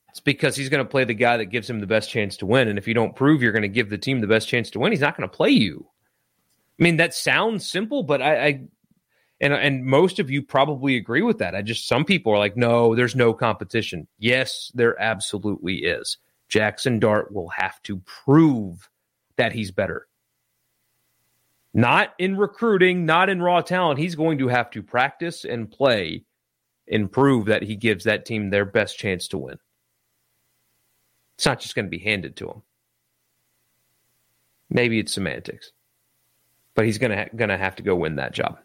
It's 0.09 0.19
because 0.19 0.55
he's 0.55 0.69
going 0.69 0.83
to 0.83 0.89
play 0.89 1.05
the 1.05 1.13
guy 1.13 1.37
that 1.37 1.45
gives 1.45 1.69
him 1.69 1.79
the 1.79 1.87
best 1.87 2.09
chance 2.09 2.37
to 2.37 2.45
win. 2.45 2.67
And 2.67 2.77
if 2.77 2.87
you 2.87 2.93
don't 2.93 3.15
prove 3.15 3.41
you're 3.41 3.53
going 3.53 3.61
to 3.61 3.69
give 3.69 3.89
the 3.89 3.97
team 3.97 4.19
the 4.19 4.27
best 4.27 4.47
chance 4.47 4.69
to 4.71 4.79
win, 4.79 4.91
he's 4.91 5.01
not 5.01 5.15
going 5.15 5.29
to 5.29 5.35
play 5.35 5.51
you. 5.51 5.87
I 6.79 6.83
mean, 6.83 6.97
that 6.97 7.13
sounds 7.13 7.69
simple, 7.69 8.03
but 8.03 8.21
I, 8.21 8.45
I 8.45 8.61
and 9.41 9.53
and 9.53 9.83
most 9.83 10.19
of 10.19 10.29
you 10.29 10.41
probably 10.41 10.95
agree 10.95 11.23
with 11.23 11.39
that. 11.39 11.55
I 11.55 11.63
just 11.63 11.87
some 11.87 12.05
people 12.05 12.31
are 12.31 12.37
like, 12.37 12.55
no, 12.55 12.95
there's 12.95 13.15
no 13.15 13.33
competition. 13.33 14.07
Yes, 14.19 14.71
there 14.75 14.99
absolutely 15.01 15.77
is. 15.77 16.17
Jackson 16.47 16.99
Dart 16.99 17.33
will 17.33 17.49
have 17.49 17.81
to 17.83 17.97
prove 18.05 18.89
that 19.37 19.51
he's 19.51 19.71
better. 19.71 20.07
Not 21.73 22.13
in 22.19 22.37
recruiting, 22.37 23.05
not 23.05 23.29
in 23.29 23.41
raw 23.41 23.61
talent. 23.61 23.99
He's 23.99 24.15
going 24.15 24.37
to 24.39 24.49
have 24.49 24.69
to 24.71 24.83
practice 24.83 25.43
and 25.45 25.71
play 25.71 26.23
and 26.87 27.11
prove 27.11 27.45
that 27.45 27.63
he 27.63 27.75
gives 27.75 28.03
that 28.03 28.25
team 28.25 28.49
their 28.49 28.65
best 28.65 28.99
chance 28.99 29.29
to 29.29 29.37
win. 29.37 29.57
It's 31.35 31.45
not 31.45 31.61
just 31.61 31.73
going 31.73 31.85
to 31.85 31.89
be 31.89 31.97
handed 31.97 32.35
to 32.37 32.49
him. 32.49 32.61
Maybe 34.69 34.99
it's 34.99 35.13
semantics, 35.13 35.71
but 36.75 36.85
he's 36.85 36.97
going 36.97 37.11
to 37.11 37.17
ha- 37.17 37.29
going 37.35 37.49
to 37.49 37.57
have 37.57 37.77
to 37.77 37.83
go 37.83 37.95
win 37.95 38.17
that 38.17 38.33
job. 38.33 38.59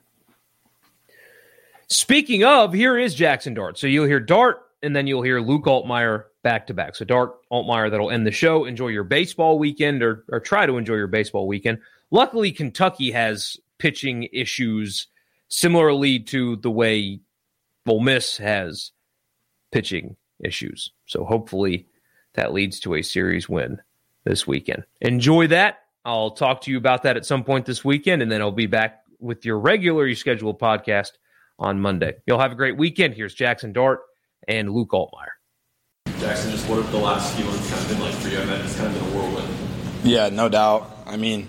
Speaking 1.88 2.44
of, 2.44 2.72
here 2.72 2.98
is 2.98 3.14
Jackson 3.14 3.54
Dart. 3.54 3.78
So 3.78 3.86
you'll 3.86 4.06
hear 4.06 4.20
Dart, 4.20 4.58
and 4.82 4.94
then 4.94 5.06
you'll 5.06 5.22
hear 5.22 5.40
Luke 5.40 5.64
Altmyer 5.64 6.24
back 6.42 6.66
to 6.66 6.74
back. 6.74 6.96
So 6.96 7.04
Dart 7.04 7.34
Altmyer, 7.50 7.90
that'll 7.90 8.10
end 8.10 8.26
the 8.26 8.32
show. 8.32 8.64
Enjoy 8.64 8.88
your 8.88 9.04
baseball 9.04 9.58
weekend, 9.58 10.02
or 10.02 10.24
or 10.28 10.40
try 10.40 10.66
to 10.66 10.76
enjoy 10.78 10.94
your 10.94 11.06
baseball 11.06 11.46
weekend. 11.46 11.78
Luckily, 12.10 12.52
Kentucky 12.52 13.10
has 13.12 13.56
pitching 13.78 14.28
issues 14.32 15.06
similarly 15.48 16.18
to 16.18 16.56
the 16.56 16.70
way 16.70 17.20
Ole 17.86 18.00
Miss 18.00 18.36
has 18.38 18.92
pitching 19.70 20.16
issues. 20.40 20.90
So 21.06 21.24
hopefully 21.24 21.86
that 22.34 22.52
leads 22.52 22.80
to 22.80 22.94
a 22.94 23.02
series 23.02 23.48
win 23.48 23.80
this 24.24 24.46
weekend. 24.46 24.84
Enjoy 25.00 25.46
that. 25.48 25.78
I'll 26.04 26.32
talk 26.32 26.62
to 26.62 26.70
you 26.70 26.78
about 26.78 27.02
that 27.02 27.16
at 27.16 27.26
some 27.26 27.44
point 27.44 27.66
this 27.66 27.84
weekend, 27.84 28.22
and 28.22 28.30
then 28.30 28.40
I'll 28.40 28.52
be 28.52 28.66
back 28.66 29.02
with 29.18 29.44
your 29.44 29.58
regularly 29.58 30.14
scheduled 30.14 30.60
podcast 30.60 31.12
on 31.58 31.80
Monday. 31.80 32.14
You'll 32.26 32.38
have 32.38 32.52
a 32.52 32.56
great 32.56 32.76
weekend. 32.76 33.14
Here's 33.14 33.34
Jackson 33.34 33.72
Dart 33.72 34.00
and 34.46 34.72
Luke 34.72 34.90
Altmyer. 34.90 35.36
Jackson, 36.18 36.50
just 36.50 36.68
what 36.68 36.76
have 36.76 36.90
the 36.92 36.98
last 36.98 37.34
few 37.36 37.44
months 37.44 37.70
kind 37.70 37.82
of 37.82 37.88
been 37.88 38.00
like 38.00 38.14
for 38.14 38.28
you? 38.28 38.38
I 38.38 38.44
mean, 38.44 38.60
it's 38.60 38.76
kind 38.76 38.94
of 38.94 39.02
been 39.02 39.12
a 39.12 39.16
whirlwind. 39.16 39.48
Yeah, 40.04 40.28
no 40.28 40.48
doubt. 40.48 40.90
I 41.06 41.16
mean, 41.16 41.48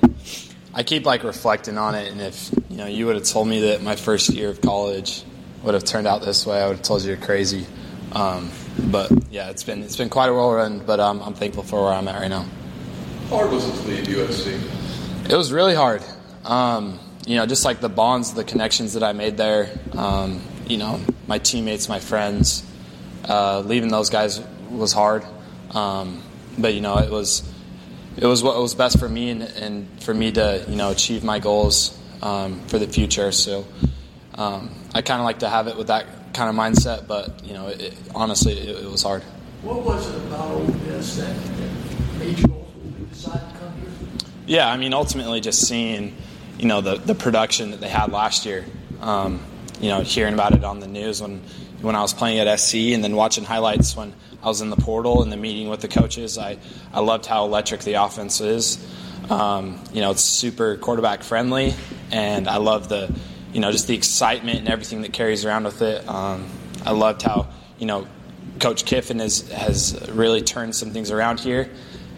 I 0.73 0.83
keep 0.83 1.05
like 1.05 1.23
reflecting 1.23 1.77
on 1.77 1.95
it, 1.95 2.11
and 2.11 2.21
if 2.21 2.51
you 2.69 2.77
know, 2.77 2.85
you 2.85 3.05
would 3.05 3.15
have 3.15 3.25
told 3.25 3.47
me 3.47 3.61
that 3.61 3.81
my 3.81 3.95
first 3.95 4.29
year 4.29 4.49
of 4.49 4.61
college 4.61 5.23
would 5.63 5.73
have 5.73 5.83
turned 5.83 6.07
out 6.07 6.21
this 6.21 6.45
way, 6.45 6.61
I 6.61 6.67
would 6.67 6.77
have 6.77 6.85
told 6.85 7.01
you 7.01 7.09
you're 7.09 7.17
crazy. 7.17 7.65
Um, 8.13 8.51
but 8.91 9.11
yeah, 9.31 9.49
it's 9.49 9.63
been 9.63 9.83
it's 9.83 9.95
been 9.95 10.09
quite 10.09 10.29
a 10.29 10.33
whirlwind, 10.33 10.85
but 10.85 10.99
um, 10.99 11.21
I'm 11.21 11.33
thankful 11.33 11.63
for 11.63 11.83
where 11.83 11.93
I'm 11.93 12.07
at 12.07 12.19
right 12.19 12.29
now. 12.29 12.45
How 13.29 13.37
hard 13.37 13.51
was 13.51 13.67
it 13.67 13.81
to 13.81 13.87
leave 13.87 14.05
USC? 14.05 15.29
It 15.29 15.35
was 15.35 15.51
really 15.51 15.75
hard. 15.75 16.03
Um, 16.45 16.99
you 17.27 17.35
know, 17.35 17.45
just 17.45 17.65
like 17.65 17.81
the 17.81 17.89
bonds, 17.89 18.33
the 18.33 18.45
connections 18.45 18.93
that 18.93 19.03
I 19.03 19.11
made 19.11 19.37
there. 19.37 19.69
Um, 19.93 20.41
you 20.65 20.77
know, 20.77 20.99
my 21.27 21.37
teammates, 21.37 21.87
my 21.89 21.99
friends. 21.99 22.63
Uh, 23.27 23.59
leaving 23.59 23.89
those 23.89 24.09
guys 24.09 24.41
was 24.71 24.93
hard, 24.93 25.25
um, 25.71 26.23
but 26.57 26.73
you 26.73 26.79
know, 26.79 26.97
it 26.97 27.11
was 27.11 27.43
it 28.15 28.25
was 28.25 28.41
what 28.41 28.57
was 28.57 28.73
best 28.73 28.97
for 28.97 29.09
me 29.09 29.29
and, 29.29 29.43
and 29.43 30.03
for 30.03 30.13
me 30.13 30.31
to 30.31 30.65
you 30.69 30.77
know 30.77 30.89
achieve 30.89 31.25
my 31.25 31.39
goals 31.39 31.97
um, 32.21 32.61
for 32.67 32.79
the 32.79 32.87
future. 32.87 33.33
So 33.33 33.65
um, 34.35 34.69
I 34.93 35.01
kind 35.01 35.19
of 35.19 35.25
like 35.25 35.39
to 35.39 35.49
have 35.49 35.67
it 35.67 35.75
with 35.75 35.87
that 35.87 36.33
kind 36.33 36.49
of 36.49 36.55
mindset, 36.55 37.07
but 37.07 37.43
you 37.43 37.53
know, 37.53 37.67
it, 37.67 37.93
honestly, 38.15 38.53
it, 38.53 38.85
it 38.85 38.89
was 38.89 39.03
hard. 39.03 39.23
What 39.63 39.83
was 39.83 40.07
it 40.07 40.15
about 40.27 40.51
Ole 40.51 40.65
Miss 40.65 41.17
that, 41.17 41.35
that 41.35 42.19
made 42.19 42.39
you 42.39 42.53
ultimately 42.53 43.05
decide 43.09 43.39
to 43.51 43.59
come 43.59 43.73
here? 43.81 43.89
Yeah, 44.45 44.71
I 44.71 44.77
mean, 44.77 44.93
ultimately, 44.93 45.41
just 45.41 45.67
seeing, 45.67 46.15
you 46.57 46.65
know, 46.65 46.81
the, 46.81 46.95
the 46.95 47.15
production 47.15 47.71
that 47.71 47.79
they 47.79 47.89
had 47.89 48.11
last 48.11 48.45
year. 48.45 48.65
Um, 49.01 49.43
you 49.79 49.89
know, 49.89 50.01
hearing 50.01 50.33
about 50.33 50.53
it 50.53 50.63
on 50.63 50.79
the 50.79 50.87
news 50.87 51.21
when 51.21 51.41
when 51.81 51.95
I 51.95 52.01
was 52.01 52.13
playing 52.13 52.39
at 52.39 52.59
SC, 52.59 52.75
and 52.93 53.03
then 53.03 53.15
watching 53.15 53.43
highlights 53.43 53.95
when 53.95 54.13
I 54.41 54.47
was 54.47 54.61
in 54.61 54.71
the 54.71 54.75
portal 54.75 55.21
and 55.21 55.31
the 55.31 55.37
meeting 55.37 55.69
with 55.69 55.81
the 55.81 55.87
coaches. 55.87 56.37
I 56.37 56.57
I 56.91 57.01
loved 57.01 57.25
how 57.25 57.45
electric 57.45 57.81
the 57.81 57.93
offense 57.93 58.41
is. 58.41 58.83
Um, 59.29 59.83
you 59.91 60.01
know, 60.01 60.11
it's 60.11 60.23
super 60.23 60.77
quarterback 60.77 61.21
friendly, 61.21 61.73
and 62.11 62.47
I 62.47 62.57
love 62.57 62.87
the, 62.87 63.13
you 63.51 63.59
know, 63.59 63.71
just 63.71 63.87
the 63.87 63.95
excitement 63.95 64.59
and 64.59 64.69
everything 64.69 65.01
that 65.01 65.11
carries 65.11 65.43
around 65.43 65.65
with 65.65 65.81
it. 65.81 66.07
Um, 66.07 66.49
I 66.85 66.91
loved 66.91 67.23
how, 67.23 67.49
you 67.77 67.87
know, 67.87 68.07
Coach 68.59 68.85
Kiffin 68.85 69.19
has 69.19 69.49
has 69.51 70.09
really 70.09 70.41
turned 70.41 70.75
some 70.75 70.91
things 70.91 71.11
around 71.11 71.41
here, 71.41 71.69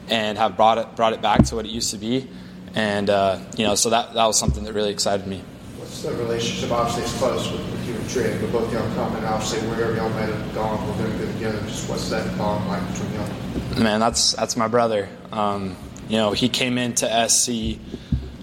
and 0.08 0.38
have 0.38 0.56
brought 0.56 0.78
it 0.78 0.96
brought 0.96 1.14
it 1.14 1.22
back 1.22 1.44
to 1.46 1.56
what 1.56 1.66
it 1.66 1.72
used 1.72 1.92
to 1.92 1.98
be, 1.98 2.30
and 2.76 3.10
uh, 3.10 3.40
you 3.58 3.66
know, 3.66 3.76
so 3.76 3.90
that 3.90 4.14
that 4.14 4.26
was 4.26 4.38
something 4.38 4.64
that 4.64 4.74
really 4.74 4.92
excited 4.92 5.28
me. 5.28 5.44
What's 5.78 6.02
the 6.04 6.12
relationship? 6.14 6.72
Obviously, 6.72 7.04
it's 7.04 7.18
close 7.18 7.52
with, 7.52 7.62
with 7.72 7.88
you 7.88 7.96
and 7.96 8.10
Trey, 8.10 8.38
but 8.40 8.52
both 8.52 8.72
y'all 8.72 8.94
comment. 8.96 9.26
Obviously, 9.26 9.68
wherever 9.70 9.96
y'all 9.96 10.10
might 10.10 10.30
have 10.30 10.56
gone, 10.56 10.88
we're 10.88 10.98
going 10.98 11.20
to 11.20 11.26
be 11.26 11.34
together. 11.34 11.60
Just 11.68 11.90
what's 11.90 12.10
that 12.10 12.38
bond 12.38 12.68
like 12.68 12.86
between 12.94 13.14
y'all? 13.14 13.84
Man, 13.84 14.00
that's 14.00 14.34
that's 14.34 14.56
my 14.56 14.68
brother. 14.68 15.10
Um, 15.32 15.76
you 16.08 16.18
know, 16.18 16.32
he 16.32 16.50
came 16.50 16.78
into 16.78 17.06
SC. 17.30 17.80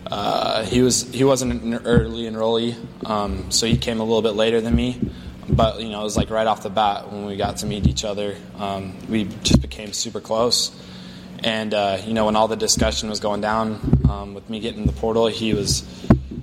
Uh, 0.07 0.65
he 0.65 0.83
was 0.83 1.13
he 1.13 1.25
wasn't 1.25 1.63
an 1.63 1.75
early 1.87 2.23
enrollee, 2.25 2.77
um, 3.05 3.51
so 3.51 3.67
he 3.67 3.77
came 3.77 4.01
a 4.01 4.05
little 4.05 4.23
bit 4.23 4.35
later 4.35 4.61
than 4.61 4.75
me. 4.75 5.01
But 5.49 5.81
you 5.81 5.91
know, 5.91 6.01
it 6.01 6.05
was 6.05 6.17
like 6.17 6.31
right 6.31 6.47
off 6.47 6.63
the 6.63 6.71
bat 6.71 7.13
when 7.13 7.27
we 7.27 7.37
got 7.37 7.59
to 7.59 7.67
meet 7.67 7.87
each 7.87 8.05
other, 8.05 8.37
um, 8.59 8.97
we 9.09 9.25
just 9.43 9.63
became 9.63 9.93
super 9.93 10.21
close. 10.21 10.71
And 11.43 11.75
uh, 11.75 11.99
you 12.05 12.15
know, 12.15 12.27
when 12.27 12.37
all 12.37 12.49
the 12.49 12.57
discussion 12.57 13.09
was 13.09 13.21
going 13.21 13.41
down 13.41 14.01
um, 14.09 14.35
with 14.35 14.49
me 14.49 14.61
getting 14.61 14.81
in 14.81 14.87
the 14.87 14.93
portal, 14.93 15.27
he 15.27 15.55
was 15.55 15.85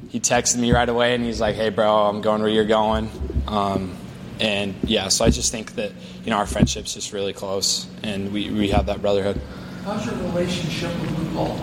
he 0.09 0.19
texted 0.19 0.57
me 0.57 0.71
right 0.71 0.87
away 0.87 1.15
and 1.15 1.23
he's 1.23 1.41
like, 1.41 1.55
"Hey, 1.55 1.69
bro, 1.69 2.07
I'm 2.07 2.21
going 2.21 2.41
where 2.41 2.51
you're 2.51 2.65
going." 2.65 3.09
Um, 3.47 3.97
and 4.39 4.75
yeah, 4.83 5.07
so 5.09 5.25
I 5.25 5.29
just 5.29 5.51
think 5.51 5.75
that 5.75 5.91
you 6.23 6.29
know 6.29 6.37
our 6.37 6.45
friendship's 6.45 6.93
just 6.93 7.13
really 7.13 7.33
close, 7.33 7.87
and 8.03 8.33
we, 8.33 8.49
we 8.51 8.69
have 8.69 8.87
that 8.87 9.01
brotherhood. 9.01 9.39
How's 9.83 10.05
your 10.05 10.15
relationship 10.15 10.91
with 11.01 11.33
Luke? 11.33 11.57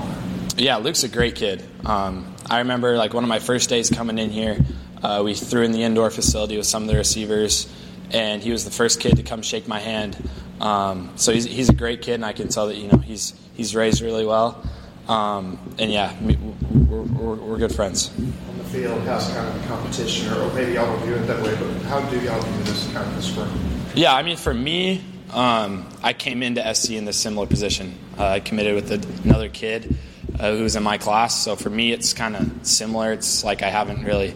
Yeah, 0.57 0.77
Luke's 0.77 1.03
a 1.05 1.09
great 1.09 1.37
kid. 1.37 1.65
Um, 1.85 2.35
I 2.49 2.59
remember 2.59 2.97
like 2.97 3.15
one 3.15 3.25
of 3.25 3.29
my 3.29 3.39
first 3.39 3.69
days 3.69 3.91
coming 3.91 4.19
in 4.19 4.31
here, 4.31 4.59
uh, 5.03 5.23
we 5.25 5.35
threw 5.35 5.63
in 5.63 5.73
the 5.73 5.83
indoor 5.83 6.11
facility 6.11 6.57
with 6.57 6.67
some 6.67 6.83
of 6.83 6.89
the 6.89 6.97
receivers, 6.97 7.73
and 8.11 8.43
he 8.43 8.51
was 8.51 8.65
the 8.65 8.71
first 8.71 9.01
kid 9.01 9.17
to 9.17 9.23
come 9.23 9.43
shake 9.43 9.69
my 9.69 9.79
hand. 9.79 10.17
Um, 10.61 11.13
so 11.17 11.33
he's, 11.33 11.45
he's 11.45 11.69
a 11.69 11.75
great 11.75 12.03
kid, 12.03 12.15
and 12.15 12.25
I 12.25 12.33
can 12.33 12.49
tell 12.49 12.67
that 12.69 12.77
you 12.77 12.89
know 12.89 12.99
he's 12.99 13.35
he's 13.55 13.75
raised 13.75 14.03
really 14.03 14.27
well. 14.27 14.63
Um, 15.09 15.59
and 15.79 15.91
yeah, 15.91 16.15
we're, 16.21 17.03
we're, 17.03 17.35
we're 17.35 17.59
good 17.59 17.75
friends. 17.75 18.11
On 18.17 18.59
the 18.59 18.65
field, 18.65 19.03
how's 19.03 19.29
kind 19.33 19.49
of 19.49 19.61
the 19.61 19.67
competition, 19.67 20.33
or, 20.33 20.53
maybe 20.55 20.73
y'all 20.73 20.87
don't 20.87 21.05
view 21.05 21.15
it 21.15 21.27
that 21.27 21.43
way, 21.43 21.57
but 21.57 21.83
how 21.89 22.01
do 22.09 22.21
y'all 22.21 22.41
view 22.41 22.63
this 22.65 22.93
kind 22.93 23.09
of 23.09 23.17
the 23.17 23.23
spring? 23.23 23.49
Yeah, 23.95 24.15
I 24.15 24.23
mean, 24.23 24.37
for 24.37 24.55
me, 24.55 25.03
um, 25.33 25.89
I 26.03 26.13
came 26.13 26.45
into 26.45 26.63
SC 26.75 26.91
in 26.93 27.07
this 27.07 27.17
similar 27.17 27.47
position. 27.47 27.99
Uh, 28.17 28.27
I 28.27 28.41
committed 28.41 28.75
with 28.77 28.93
a, 28.93 29.25
another 29.25 29.49
kid 29.49 29.97
uh, 30.39 30.55
who 30.55 30.63
was 30.63 30.77
in 30.77 30.83
my 30.85 30.99
class, 30.99 31.43
so 31.43 31.57
for 31.57 31.71
me, 31.71 31.93
it's 31.93 32.13
kind 32.13 32.37
of 32.37 32.67
similar. 32.67 33.13
It's 33.13 33.43
like 33.43 33.63
I 33.63 33.69
haven't 33.69 34.05
really. 34.05 34.35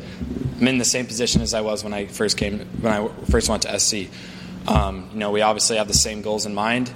I'm 0.60 0.68
in 0.68 0.78
the 0.78 0.84
same 0.84 1.06
position 1.06 1.42
as 1.42 1.52
I 1.52 1.60
was 1.60 1.84
when 1.84 1.92
I 1.92 2.06
first 2.06 2.36
came 2.36 2.60
when 2.80 2.92
I 2.92 3.08
first 3.26 3.48
went 3.48 3.62
to 3.62 3.78
SC. 3.78 4.08
Um, 4.66 5.10
you 5.12 5.18
know, 5.18 5.30
we 5.30 5.42
obviously 5.42 5.76
have 5.76 5.88
the 5.88 5.94
same 5.94 6.22
goals 6.22 6.46
in 6.46 6.54
mind, 6.54 6.92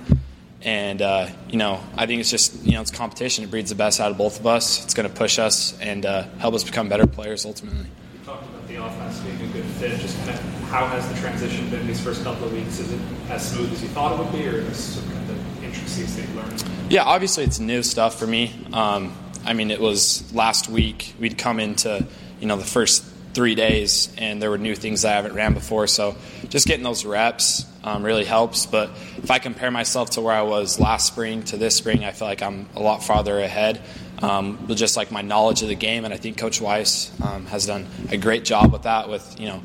and 0.63 1.03
uh, 1.03 1.29
you 1.49 1.59
know, 1.59 1.81
I 1.97 2.07
think 2.07 2.21
it's 2.21 2.31
just 2.31 2.65
you 2.65 2.73
know, 2.73 2.81
it's 2.81 2.91
competition. 2.91 3.45
It 3.45 3.51
breeds 3.51 3.71
the 3.71 3.77
best 3.77 4.01
out 4.01 4.11
of 4.11 4.19
both 4.19 4.41
of 4.41 4.47
us. 4.47 4.85
It's 4.85 4.95
going 4.95 5.09
to 5.09 5.15
push 5.15 5.39
us 5.39 5.79
and 5.81 6.07
uh, 6.07 6.23
help 6.39 6.55
us 6.55 6.65
become 6.65 6.89
better 6.89 7.07
players 7.07 7.45
ultimately. 7.45 7.81
You 7.81 8.25
talked 8.25 8.49
about 8.49 8.67
the 8.69 8.77
offense 8.77 9.21
being 9.21 9.51
a 9.51 9.53
good 9.53 9.65
fit. 9.65 10.01
Just 10.01 10.17
kind 10.19 10.31
of 10.31 10.41
how 10.69 10.87
has 10.87 11.09
the 11.09 11.15
transition 11.21 11.69
been 11.71 11.87
these 11.87 12.01
first 12.01 12.23
couple 12.25 12.47
of 12.47 12.53
weeks? 12.53 12.79
Is 12.79 12.93
it 12.93 13.01
as 13.31 13.51
smooth 13.51 13.73
as 13.73 13.83
you 13.83 13.89
thought 13.89 14.13
it 14.13 14.19
would 14.19 14.33
be, 14.33 14.47
or 14.49 14.61
is 14.61 14.77
some 14.77 15.11
kind 15.11 15.31
of 15.31 15.65
intricacies 15.65 16.17
that 16.17 16.29
you 16.29 16.35
learned? 16.35 16.65
Yeah, 16.91 17.05
obviously 17.05 17.45
it's 17.45 17.59
new 17.59 17.83
stuff 17.83 18.19
for 18.19 18.27
me. 18.27 18.55
Um, 18.73 19.15
I 19.45 19.53
mean, 19.53 19.71
it 19.71 19.81
was 19.81 20.33
last 20.35 20.69
week 20.69 21.15
we'd 21.19 21.39
come 21.39 21.61
into 21.61 22.07
you 22.41 22.47
know 22.47 22.57
the 22.57 22.65
first 22.65 23.05
three 23.39 23.55
days, 23.55 24.13
and 24.19 24.43
there 24.43 24.51
were 24.51 24.59
new 24.59 24.75
things 24.75 25.03
that 25.03 25.13
I 25.13 25.15
haven't 25.15 25.35
ran 25.35 25.55
before. 25.55 25.87
So 25.87 26.17
just 26.49 26.67
getting 26.67 26.83
those 26.83 27.05
reps 27.05 27.65
um, 27.85 28.03
really 28.03 28.25
helps. 28.25 28.67
But 28.67 28.91
if 29.19 29.31
I 29.31 29.39
compare 29.39 29.71
myself 29.71 30.11
to 30.11 30.21
where 30.21 30.35
I 30.35 30.43
was 30.43 30.81
last 30.81 31.07
spring 31.07 31.45
to 31.45 31.57
this 31.57 31.77
spring, 31.77 32.03
I 32.03 32.11
feel 32.11 32.27
like 32.27 32.43
I'm 32.43 32.69
a 32.75 32.81
lot 32.81 33.05
farther 33.05 33.39
ahead. 33.39 33.81
Um, 34.21 34.67
just 34.75 34.97
like 34.97 35.13
my 35.13 35.23
knowledge 35.23 35.63
of 35.63 35.69
the 35.69 35.77
game, 35.77 36.05
and 36.05 36.13
I 36.13 36.17
think 36.17 36.37
Coach 36.37 36.59
Weis 36.59 37.13
um, 37.25 37.47
has 37.47 37.65
done 37.65 37.87
a 38.11 38.17
great 38.17 38.45
job 38.45 38.73
with 38.73 38.83
that. 38.83 39.09
With 39.09 39.39
you 39.39 39.47
know 39.47 39.63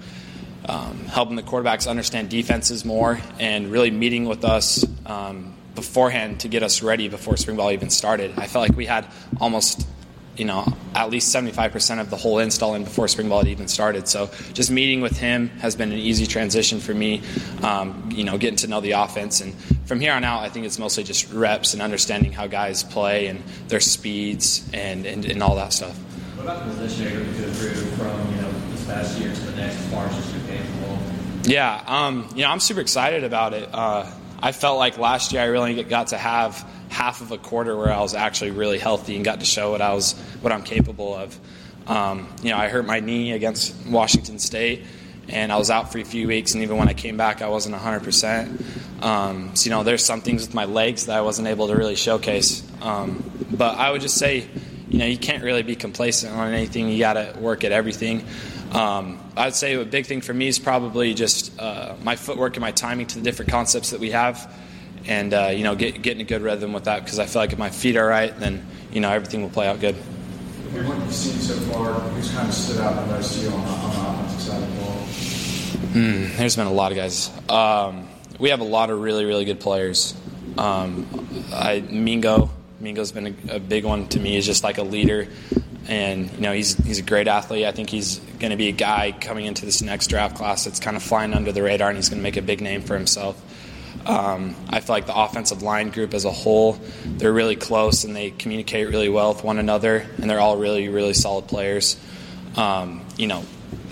um, 0.66 1.06
helping 1.06 1.36
the 1.36 1.42
quarterbacks 1.42 1.90
understand 1.90 2.30
defenses 2.30 2.86
more 2.86 3.20
and 3.40 3.72
really 3.72 3.90
meeting 3.90 4.26
with 4.26 4.46
us 4.46 4.86
um, 5.08 5.56
beforehand 5.74 6.42
to 6.42 6.48
get 6.48 6.62
us 6.62 6.84
ready 6.84 7.10
before 7.10 7.38
spring 7.38 7.58
ball 7.58 7.72
even 7.72 7.90
started. 7.90 8.38
I 8.38 8.46
felt 8.46 8.70
like 8.70 8.78
we 8.78 8.86
had 8.86 9.08
almost, 9.42 9.88
you 10.38 10.46
know, 10.46 10.66
at 10.96 11.10
least 11.10 11.34
75% 11.34 12.00
of 12.00 12.10
the 12.10 12.18
whole 12.18 12.40
install 12.40 12.76
in 12.76 12.84
before 12.84 13.08
spring 13.08 13.30
ball 13.30 13.40
had 13.40 13.48
even 13.48 13.68
started. 13.68 14.08
So 14.08 14.30
just 14.54 14.72
meeting 14.72 15.02
with 15.02 15.18
him 15.18 15.50
has 15.60 15.76
been 15.76 15.92
an 15.92 15.98
easy 15.98 16.26
transition 16.26 16.80
for 16.80 16.94
me, 16.94 17.22
um, 17.62 18.10
you 18.12 18.24
know, 18.24 18.38
getting 18.38 18.58
to 18.58 18.68
know 18.68 18.82
the 18.82 18.92
offense. 18.92 19.42
And 19.42 19.54
from 19.86 20.00
here 20.00 20.14
on 20.14 20.24
out, 20.24 20.42
I 20.42 20.50
think 20.50 20.66
it's 20.66 20.80
mostly 20.80 21.04
just 21.04 21.32
reps 21.32 21.74
and 21.74 21.82
understanding 21.82 22.32
how 22.32 22.48
guys 22.48 22.84
play 22.84 23.28
and 23.28 23.44
their 23.68 23.80
speeds 23.80 24.68
and, 24.74 25.06
and, 25.06 25.26
and 25.26 25.44
all 25.44 25.56
that 25.56 25.74
stuff. 25.74 25.98
What 26.36 26.46
about 26.46 26.68
the 26.68 26.74
position 26.74 27.14
you're 27.14 27.24
to 27.24 27.48
improve 27.48 27.94
from 27.94 28.36
you 28.36 28.42
know 28.42 28.52
this 28.72 28.86
past 28.86 29.20
year 29.20 29.34
to 29.34 29.42
the 29.42 29.56
next 29.56 29.76
as 29.76 29.92
far 29.92 30.08
as 30.08 30.16
just 30.16 30.34
your 30.36 30.44
game 30.48 30.82
ball? 30.82 31.00
Yeah, 31.44 31.84
um, 31.88 32.28
you 32.36 32.42
know, 32.42 32.50
I'm 32.50 32.60
super 32.60 32.82
excited 32.82 33.24
about 33.24 33.54
it. 33.54 33.70
Uh, 33.72 34.12
I 34.42 34.52
felt 34.52 34.78
like 34.78 34.98
last 34.98 35.32
year 35.32 35.42
I 35.42 35.46
really 35.46 35.82
got 35.84 36.08
to 36.08 36.18
have 36.18 36.68
half 36.94 37.22
of 37.22 37.32
a 37.32 37.38
quarter 37.38 37.76
where 37.76 37.92
I 37.92 38.00
was 38.02 38.14
actually 38.14 38.52
really 38.52 38.78
healthy 38.78 39.16
and 39.16 39.26
got 39.26 39.40
to 39.40 39.46
show 39.46 39.72
what 39.72 39.82
I 39.82 39.94
was, 39.94 40.14
what 40.42 40.54
I'm 40.54 40.64
capable 40.64 41.14
of. 41.16 41.38
Um, 41.88 42.34
you 42.42 42.52
know, 42.52 42.58
I 42.58 42.70
hurt 42.70 42.86
my 42.86 43.00
knee 43.00 43.32
against 43.34 43.76
Washington 43.88 44.40
State, 44.40 44.86
and 45.28 45.52
I 45.52 45.58
was 45.58 45.70
out 45.70 45.92
for 45.92 45.98
a 45.98 46.06
few 46.06 46.28
weeks. 46.28 46.54
And 46.54 46.64
even 46.64 46.78
when 46.78 46.88
I 46.88 46.94
came 46.94 47.18
back, 47.18 47.42
I 47.42 47.50
wasn't 47.50 47.74
100. 47.74 48.04
percent 48.04 48.62
um, 49.02 49.56
So 49.56 49.66
you 49.66 49.72
know, 49.72 49.84
there's 49.84 50.06
some 50.06 50.22
things 50.22 50.46
with 50.46 50.54
my 50.54 50.66
legs 50.66 51.08
that 51.08 51.18
I 51.18 51.22
wasn't 51.22 51.48
able 51.48 51.68
to 51.68 51.76
really 51.76 51.96
showcase. 51.96 52.64
Um, 52.82 53.24
but 53.52 53.78
I 53.78 53.92
would 53.92 54.02
just 54.02 54.18
say, 54.18 54.48
you 54.88 55.00
know, 55.00 55.06
you 55.06 55.18
can't 55.18 55.44
really 55.44 55.64
be 55.64 55.76
complacent 55.76 56.36
on 56.36 56.54
anything. 56.54 56.88
You 56.90 57.00
got 57.00 57.14
to 57.14 57.36
work 57.40 57.64
at 57.64 57.72
everything. 57.72 58.26
Um, 58.72 59.20
I'd 59.36 59.56
say 59.56 59.74
a 59.76 59.86
big 59.86 60.06
thing 60.06 60.22
for 60.22 60.34
me 60.34 60.48
is 60.48 60.60
probably 60.60 61.14
just 61.14 61.60
uh, 61.60 61.96
my 62.04 62.16
footwork 62.16 62.56
and 62.56 62.62
my 62.62 62.72
timing 62.72 63.08
to 63.08 63.16
the 63.18 63.24
different 63.24 63.52
concepts 63.52 63.92
that 63.92 64.00
we 64.00 64.12
have, 64.12 64.52
and 65.06 65.34
uh, 65.34 65.52
you 65.54 65.64
know, 65.64 65.76
get, 65.76 66.02
getting 66.02 66.22
a 66.22 66.26
good 66.26 66.42
rhythm 66.42 66.74
with 66.74 66.86
that 66.86 67.04
because 67.04 67.20
I 67.20 67.26
feel 67.26 67.42
like 67.42 67.54
if 67.54 67.60
my 67.60 67.70
feet 67.70 67.96
are 67.96 68.08
right, 68.08 68.38
then 68.40 68.66
you 68.92 69.02
know 69.02 69.12
everything 69.12 69.42
will 69.42 69.50
play 69.50 69.68
out 69.68 69.80
good. 69.80 69.96
What 69.96 70.98
you've 70.98 71.14
seen 71.14 71.40
so 71.40 71.54
far, 71.72 71.94
who's 71.94 72.32
kind 72.32 72.48
of 72.48 72.54
stood 72.54 72.82
out 72.82 72.96
the 72.96 73.14
most 73.14 73.36
to 73.36 73.42
you 73.42 73.50
on 73.50 73.62
the, 73.62 73.72
on 73.72 73.92
the 73.92 74.24
offensive 74.24 74.42
side 74.42 74.64
of 74.64 74.70
the 74.70 74.82
ball? 74.82 74.98
Mm, 75.94 76.38
there's 76.38 76.56
been 76.56 76.68
a 76.68 76.74
lot 76.74 76.92
of 76.92 76.98
guys. 76.98 77.30
Um, 77.48 78.08
we 78.40 78.50
have 78.50 78.60
a 78.60 78.66
lot 78.66 78.90
of 78.90 79.00
really, 79.00 79.26
really 79.26 79.46
good 79.46 79.60
players. 79.60 80.16
Um, 80.58 81.08
I, 81.54 81.82
Mingo 81.82 82.50
Mingo's 82.84 83.14
been 83.14 83.38
a, 83.50 83.56
a 83.56 83.60
big 83.60 83.86
one 83.86 84.08
to 84.10 84.20
me. 84.20 84.34
He's 84.34 84.46
just 84.46 84.64
like 84.64 84.78
a 84.78 84.84
leader, 84.84 85.28
and 85.88 86.30
you 86.32 86.42
know 86.42 86.52
he's 86.52 86.76
he's 86.76 87.00
a 87.00 87.04
great 87.04 87.28
athlete. 87.28 87.66
I 87.66 87.72
think 87.72 87.90
he's 87.90 88.20
going 88.40 88.52
to 88.52 88.58
be 88.58 88.68
a 88.68 88.74
guy 88.74 89.14
coming 89.20 89.46
into 89.46 89.66
this 89.66 89.82
next 89.82 90.08
draft 90.08 90.36
class 90.36 90.66
that's 90.66 90.80
kind 90.80 90.98
of 90.98 91.02
flying 91.02 91.34
under 91.34 91.52
the 91.52 91.64
radar, 91.64 91.90
and 91.90 91.98
he's 91.98 92.10
going 92.10 92.20
to 92.20 92.24
make 92.24 92.38
a 92.38 92.42
big 92.42 92.62
name 92.62 92.82
for 92.82 92.96
himself. 92.96 93.42
Um, 94.06 94.56
I 94.70 94.82
feel 94.82 94.96
like 94.96 95.06
the 95.06 95.16
offensive 95.16 95.62
line 95.62 95.90
group 95.90 96.14
as 96.14 96.26
a 96.26 96.32
whole, 96.32 96.78
they're 97.06 97.32
really 97.32 97.56
close 97.56 98.04
and 98.04 98.16
they 98.16 98.32
communicate 98.32 98.90
really 98.90 99.10
well 99.10 99.34
with 99.34 99.44
one 99.44 99.60
another, 99.60 100.06
and 100.18 100.30
they're 100.30 100.40
all 100.40 100.58
really, 100.58 100.90
really 100.90 101.14
solid 101.14 101.48
players. 101.48 101.96
Um, 102.58 103.06
you 103.18 103.28
know, 103.28 103.44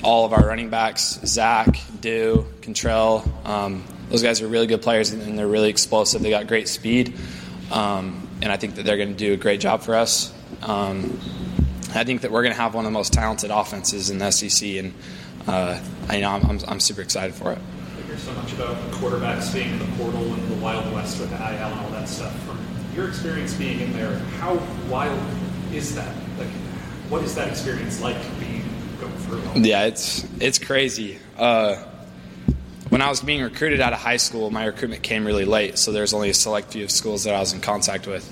all 0.04 0.26
of 0.26 0.34
our 0.34 0.46
running 0.46 0.70
backs, 0.70 1.20
Zach, 1.26 1.80
Dew, 2.02 2.46
Contrell, 2.62 3.24
um, 3.46 3.84
those 4.10 4.22
guys 4.22 4.42
are 4.42 4.48
really 4.48 4.68
good 4.68 4.82
players 4.82 5.12
and 5.12 5.40
they're 5.40 5.48
really 5.48 5.70
explosive. 5.70 6.22
They 6.22 6.30
got 6.30 6.48
great 6.48 6.68
speed, 6.68 7.18
um, 7.72 8.28
and 8.42 8.52
I 8.52 8.58
think 8.58 8.76
that 8.76 8.86
they're 8.86 8.98
going 8.98 9.14
to 9.14 9.18
do 9.18 9.34
a 9.34 9.38
great 9.38 9.62
job 9.62 9.82
for 9.82 9.96
us. 9.96 10.34
Um, 10.62 11.20
I 11.94 12.04
think 12.04 12.22
that 12.22 12.32
we're 12.32 12.44
going 12.44 12.54
to 12.54 12.62
have 12.62 12.74
one 12.74 12.86
of 12.86 12.92
the 12.92 12.98
most 12.98 13.14
talented 13.14 13.52
offenses 13.52 14.10
in 14.10 14.18
the 14.18 14.32
SEC, 14.32 14.68
and 14.70 14.94
uh, 15.48 15.82
I 16.10 16.20
know 16.20 16.32
I'm, 16.32 16.46
I'm, 16.50 16.60
I'm 16.68 16.80
super 16.82 17.02
excited 17.02 17.34
for 17.34 17.54
it 17.54 17.60
hear 18.12 18.19
so 18.19 18.34
much 18.34 18.52
about 18.54 18.76
quarterbacks 18.91 19.54
being 19.54 19.69
in 19.69 19.80
the 19.80 19.86
portal 19.97 20.21
and 20.21 20.52
the 20.52 20.56
Wild 20.56 20.91
West 20.93 21.19
with 21.19 21.30
the 21.30 21.38
NIL 21.38 21.47
and 21.47 21.80
all 21.80 21.89
that 21.91 22.10
stuff. 22.10 22.38
From 22.43 22.60
your 22.93 23.08
experience 23.08 23.54
being 23.54 23.80
in 23.80 23.93
there, 23.93 24.17
how 24.39 24.56
wild 24.89 25.19
is 25.71 25.95
that? 25.95 26.13
Like, 26.38 26.50
what 27.08 27.24
is 27.24 27.36
that 27.36 27.47
experience 27.47 28.02
like 28.02 28.17
being 28.38 28.63
going 29.00 29.13
through? 29.13 29.62
Yeah, 29.62 29.86
it's 29.86 30.28
it's 30.41 30.60
crazy. 30.60 31.19
Uh, 31.38 31.86
when 32.89 33.02
I 33.02 33.08
was 33.08 33.21
being 33.21 33.41
recruited 33.41 33.80
out 33.80 33.93
of 33.93 34.00
high 34.00 34.17
school, 34.17 34.52
my 34.52 34.65
recruitment 34.65 35.04
came 35.04 35.26
really 35.26 35.45
late, 35.45 35.78
so 35.78 35.93
there's 35.93 36.13
only 36.13 36.30
a 36.30 36.34
select 36.34 36.74
few 36.74 36.84
of 36.84 36.91
schools 36.91 37.24
that 37.24 37.34
I 37.34 37.39
was 37.39 37.54
in 37.54 37.62
contact 37.62 38.08
with, 38.08 38.30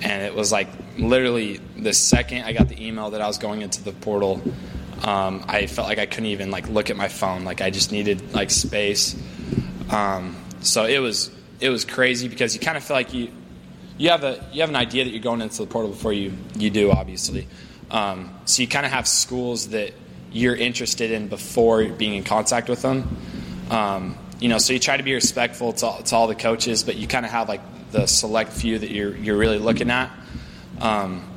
and 0.00 0.22
it 0.22 0.34
was 0.34 0.50
like 0.50 0.68
literally 0.96 1.60
the 1.76 1.92
second 1.92 2.44
I 2.44 2.54
got 2.54 2.68
the 2.68 2.86
email 2.86 3.10
that 3.10 3.20
I 3.20 3.26
was 3.26 3.36
going 3.36 3.60
into 3.60 3.82
the 3.82 3.92
portal 3.92 4.40
um, 5.02 5.44
I 5.48 5.66
felt 5.66 5.88
like 5.88 5.98
I 5.98 6.06
couldn't 6.06 6.26
even 6.26 6.50
like 6.50 6.68
look 6.68 6.90
at 6.90 6.96
my 6.96 7.08
phone. 7.08 7.44
Like 7.44 7.60
I 7.60 7.70
just 7.70 7.92
needed 7.92 8.32
like 8.34 8.50
space. 8.50 9.16
Um, 9.90 10.36
so 10.60 10.84
it 10.84 10.98
was 10.98 11.30
it 11.60 11.70
was 11.70 11.84
crazy 11.84 12.28
because 12.28 12.54
you 12.54 12.60
kind 12.60 12.76
of 12.76 12.84
feel 12.84 12.96
like 12.96 13.14
you 13.14 13.30
you 13.96 14.10
have 14.10 14.24
a 14.24 14.44
you 14.52 14.60
have 14.60 14.70
an 14.70 14.76
idea 14.76 15.04
that 15.04 15.10
you're 15.10 15.22
going 15.22 15.40
into 15.40 15.58
the 15.58 15.66
portal 15.66 15.90
before 15.90 16.12
you 16.12 16.32
you 16.56 16.70
do 16.70 16.90
obviously. 16.90 17.48
Um, 17.90 18.34
so 18.44 18.62
you 18.62 18.68
kind 18.68 18.86
of 18.86 18.92
have 18.92 19.08
schools 19.08 19.68
that 19.68 19.92
you're 20.32 20.54
interested 20.54 21.10
in 21.10 21.28
before 21.28 21.84
being 21.86 22.14
in 22.14 22.22
contact 22.22 22.68
with 22.68 22.82
them. 22.82 23.16
Um, 23.70 24.16
you 24.38 24.48
know, 24.48 24.58
so 24.58 24.72
you 24.72 24.78
try 24.78 24.96
to 24.96 25.02
be 25.02 25.12
respectful 25.12 25.72
to, 25.72 26.02
to 26.04 26.16
all 26.16 26.26
the 26.28 26.34
coaches, 26.34 26.82
but 26.82 26.96
you 26.96 27.08
kind 27.08 27.26
of 27.26 27.32
have 27.32 27.48
like 27.48 27.60
the 27.90 28.06
select 28.06 28.52
few 28.52 28.78
that 28.78 28.90
you're 28.90 29.16
you're 29.16 29.36
really 29.36 29.58
looking 29.58 29.90
at. 29.90 30.10
Um, 30.80 31.29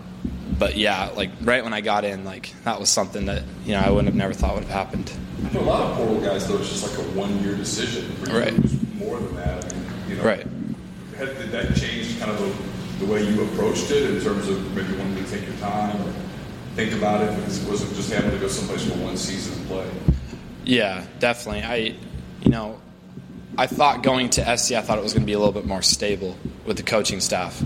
but 0.63 0.78
yeah, 0.78 1.10
like 1.17 1.30
right 1.41 1.62
when 1.62 1.73
I 1.73 1.82
got 1.82 2.06
in, 2.06 2.23
like 2.23 2.54
that 2.63 2.80
was 2.80 2.89
something 2.89 3.26
that 3.26 3.43
you 3.65 3.73
know 3.73 3.82
I 3.82 3.89
wouldn't 3.89 4.08
have 4.08 4.15
never 4.15 4.34
thought 4.34 4.54
would 4.54 4.63
have 4.63 4.71
happened. 4.71 5.10
For 5.52 5.58
a 5.58 5.62
lot 5.62 5.82
of 5.82 5.97
portal 5.97 6.21
guys, 6.21 6.47
though, 6.47 6.58
it's 6.58 6.69
just 6.69 6.89
like 6.89 7.06
a 7.06 7.10
one-year 7.12 7.58
decision. 7.58 8.10
For 8.15 8.30
you, 8.30 8.38
right. 8.38 8.54
It 8.54 8.62
was 8.62 8.93
more 8.93 9.19
than 9.19 9.36
that. 9.36 9.65
I 9.65 9.78
mean, 9.78 9.86
you 10.08 10.15
know, 10.15 10.23
right. 10.23 10.47
Had, 11.17 11.38
did 11.38 11.52
that 11.52 11.76
change 11.76 12.17
kind 12.17 12.32
of 12.32 12.39
the, 12.39 13.06
the, 13.06 13.12
way 13.12 13.30
you 13.30 13.43
approached 13.43 13.91
it 13.91 14.10
in 14.10 14.21
terms 14.21 14.47
of 14.47 14.73
maybe 14.73 14.97
wanting 14.97 15.21
to 15.21 15.30
take 15.30 15.45
your 15.45 15.58
time 15.58 16.02
or 16.02 16.13
think 16.76 16.93
about 16.93 17.19
it 17.19 17.36
because 17.36 17.62
it 17.62 17.69
wasn't 17.69 17.93
just 17.95 18.13
having 18.13 18.32
to 18.32 18.38
go 18.38 18.47
someplace 18.47 18.89
for 18.89 18.97
one 18.99 19.17
season 19.17 19.60
and 19.60 19.67
play? 19.67 19.89
Yeah, 20.63 21.06
definitely. 21.19 21.63
I, 21.63 21.76
you 22.41 22.52
know, 22.52 22.80
I 23.58 23.67
thought 23.67 24.02
going 24.02 24.30
to 24.30 24.58
SC, 24.58 24.71
I 24.71 24.82
thought 24.82 24.97
it 24.97 25.04
was 25.04 25.12
going 25.12 25.23
to 25.23 25.28
be 25.28 25.34
a 25.34 25.39
little 25.39 25.52
bit 25.52 25.65
more 25.65 25.82
stable 25.82 26.38
with 26.65 26.78
the 26.78 26.84
coaching 26.84 27.19
staff. 27.19 27.62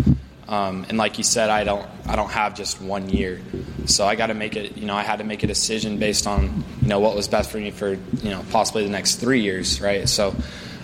Um, 0.47 0.85
and 0.87 0.97
like 0.97 1.17
you 1.17 1.23
said, 1.23 1.49
I 1.49 1.63
don't 1.63 1.85
I 2.05 2.15
don't 2.15 2.31
have 2.31 2.55
just 2.55 2.81
one 2.81 3.09
year, 3.09 3.41
so 3.85 4.05
I 4.05 4.15
got 4.15 4.27
to 4.27 4.33
make 4.33 4.55
it. 4.55 4.77
You 4.77 4.85
know, 4.85 4.95
I 4.95 5.03
had 5.03 5.17
to 5.17 5.25
make 5.25 5.43
a 5.43 5.47
decision 5.47 5.97
based 5.97 6.25
on 6.25 6.63
you 6.81 6.87
know 6.87 6.99
what 6.99 7.15
was 7.15 7.27
best 7.27 7.51
for 7.51 7.57
me 7.57 7.71
for 7.71 7.91
you 7.91 8.29
know 8.29 8.45
possibly 8.49 8.83
the 8.83 8.89
next 8.89 9.15
three 9.15 9.41
years, 9.41 9.81
right? 9.81 10.07
So 10.07 10.33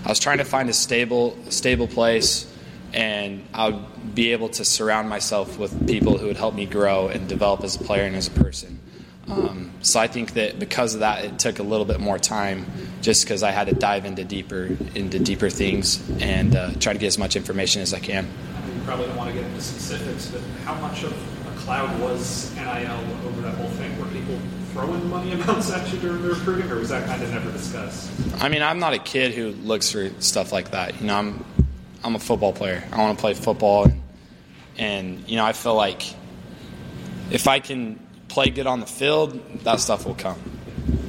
I 0.04 0.08
was 0.08 0.18
trying 0.18 0.38
to 0.38 0.44
find 0.44 0.68
a 0.68 0.74
stable 0.74 1.38
stable 1.48 1.88
place, 1.88 2.50
and 2.92 3.42
I 3.54 3.70
would 3.70 4.14
be 4.14 4.32
able 4.32 4.50
to 4.50 4.66
surround 4.66 5.08
myself 5.08 5.58
with 5.58 5.88
people 5.88 6.18
who 6.18 6.26
would 6.26 6.36
help 6.36 6.54
me 6.54 6.66
grow 6.66 7.08
and 7.08 7.26
develop 7.26 7.64
as 7.64 7.76
a 7.76 7.82
player 7.82 8.04
and 8.04 8.16
as 8.16 8.26
a 8.26 8.32
person. 8.32 8.78
Um, 9.28 9.72
so 9.80 9.98
I 9.98 10.08
think 10.08 10.34
that 10.34 10.58
because 10.58 10.92
of 10.92 11.00
that, 11.00 11.24
it 11.24 11.38
took 11.38 11.58
a 11.58 11.62
little 11.62 11.86
bit 11.86 12.00
more 12.00 12.18
time, 12.18 12.66
just 13.00 13.24
because 13.24 13.42
I 13.42 13.50
had 13.50 13.68
to 13.68 13.74
dive 13.74 14.04
into 14.04 14.24
deeper 14.24 14.76
into 14.94 15.18
deeper 15.18 15.48
things 15.48 16.06
and 16.20 16.54
uh, 16.54 16.72
try 16.72 16.92
to 16.92 16.98
get 16.98 17.06
as 17.06 17.16
much 17.16 17.34
information 17.34 17.80
as 17.80 17.94
I 17.94 18.00
can 18.00 18.28
probably 18.84 19.06
don't 19.06 19.16
want 19.16 19.30
to 19.30 19.34
get 19.34 19.44
into 19.44 19.60
specifics, 19.60 20.28
but 20.28 20.40
how 20.64 20.74
much 20.80 21.04
of 21.04 21.12
a 21.12 21.58
cloud 21.58 22.00
was 22.00 22.54
NIL 22.54 22.98
over 23.26 23.40
that 23.42 23.54
whole 23.54 23.68
thing? 23.70 23.98
Were 23.98 24.06
people 24.06 24.38
throwing 24.72 25.08
money 25.08 25.32
amounts 25.32 25.70
at 25.70 25.90
you 25.92 25.98
during 25.98 26.22
the 26.22 26.30
recruiting, 26.30 26.70
or 26.70 26.76
was 26.76 26.90
that 26.90 27.06
kind 27.06 27.22
of 27.22 27.30
never 27.30 27.50
discussed? 27.52 28.10
I 28.40 28.48
mean, 28.48 28.62
I'm 28.62 28.78
not 28.78 28.92
a 28.92 28.98
kid 28.98 29.32
who 29.32 29.50
looks 29.50 29.90
for 29.90 30.10
stuff 30.20 30.52
like 30.52 30.72
that. 30.72 31.00
You 31.00 31.06
know, 31.06 31.16
I'm 31.16 31.44
I'm 32.02 32.14
a 32.14 32.18
football 32.18 32.52
player. 32.52 32.84
I 32.92 32.98
want 32.98 33.18
to 33.18 33.20
play 33.20 33.34
football, 33.34 33.84
and, 33.84 34.02
and 34.76 35.28
you 35.28 35.36
know, 35.36 35.44
I 35.44 35.52
feel 35.52 35.74
like 35.74 36.02
if 37.30 37.48
I 37.48 37.60
can 37.60 37.98
play 38.28 38.50
good 38.50 38.66
on 38.66 38.80
the 38.80 38.86
field, 38.86 39.40
that 39.64 39.80
stuff 39.80 40.06
will 40.06 40.14
come. 40.14 40.38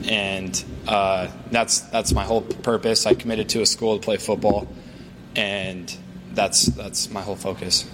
And 0.08 0.64
uh, 0.88 1.30
that's 1.52 1.82
that's 1.82 2.14
my 2.14 2.24
whole 2.24 2.42
purpose. 2.42 3.06
I 3.06 3.16
committed 3.16 3.50
to 3.50 3.62
a 3.62 3.66
school 3.66 3.98
to 3.98 4.04
play 4.04 4.18
football, 4.18 4.68
and 5.36 5.96
that's 6.36 6.66
that's 6.68 7.10
my 7.10 7.22
whole 7.22 7.36
focus. 7.36 7.90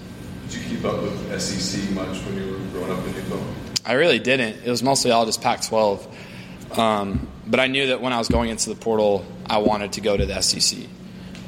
Did 0.50 0.62
you 0.62 0.78
keep 0.78 0.86
up 0.86 1.02
with 1.02 1.42
SEC 1.42 1.92
much 1.92 2.18
when 2.26 2.36
you 2.36 2.52
were 2.52 2.58
growing 2.72 2.92
up 2.92 3.06
in 3.06 3.16
Utah? 3.16 3.42
I 3.86 3.94
really 3.94 4.20
didn't. 4.20 4.64
It 4.66 4.70
was 4.70 4.84
mostly 4.84 5.12
all 5.12 5.26
just 5.26 5.42
Pac-12. 5.42 6.78
Um, 6.78 7.28
but 7.48 7.60
I 7.60 7.68
knew 7.68 7.88
that 7.88 8.02
when 8.02 8.14
I 8.14 8.18
was 8.18 8.28
going 8.28 8.50
into 8.50 8.70
the 8.70 8.76
portal, 8.76 9.26
I 9.46 9.58
wanted 9.58 9.94
to 9.94 10.02
go 10.02 10.16
to 10.16 10.26
the 10.26 10.42
SEC. 10.42 10.80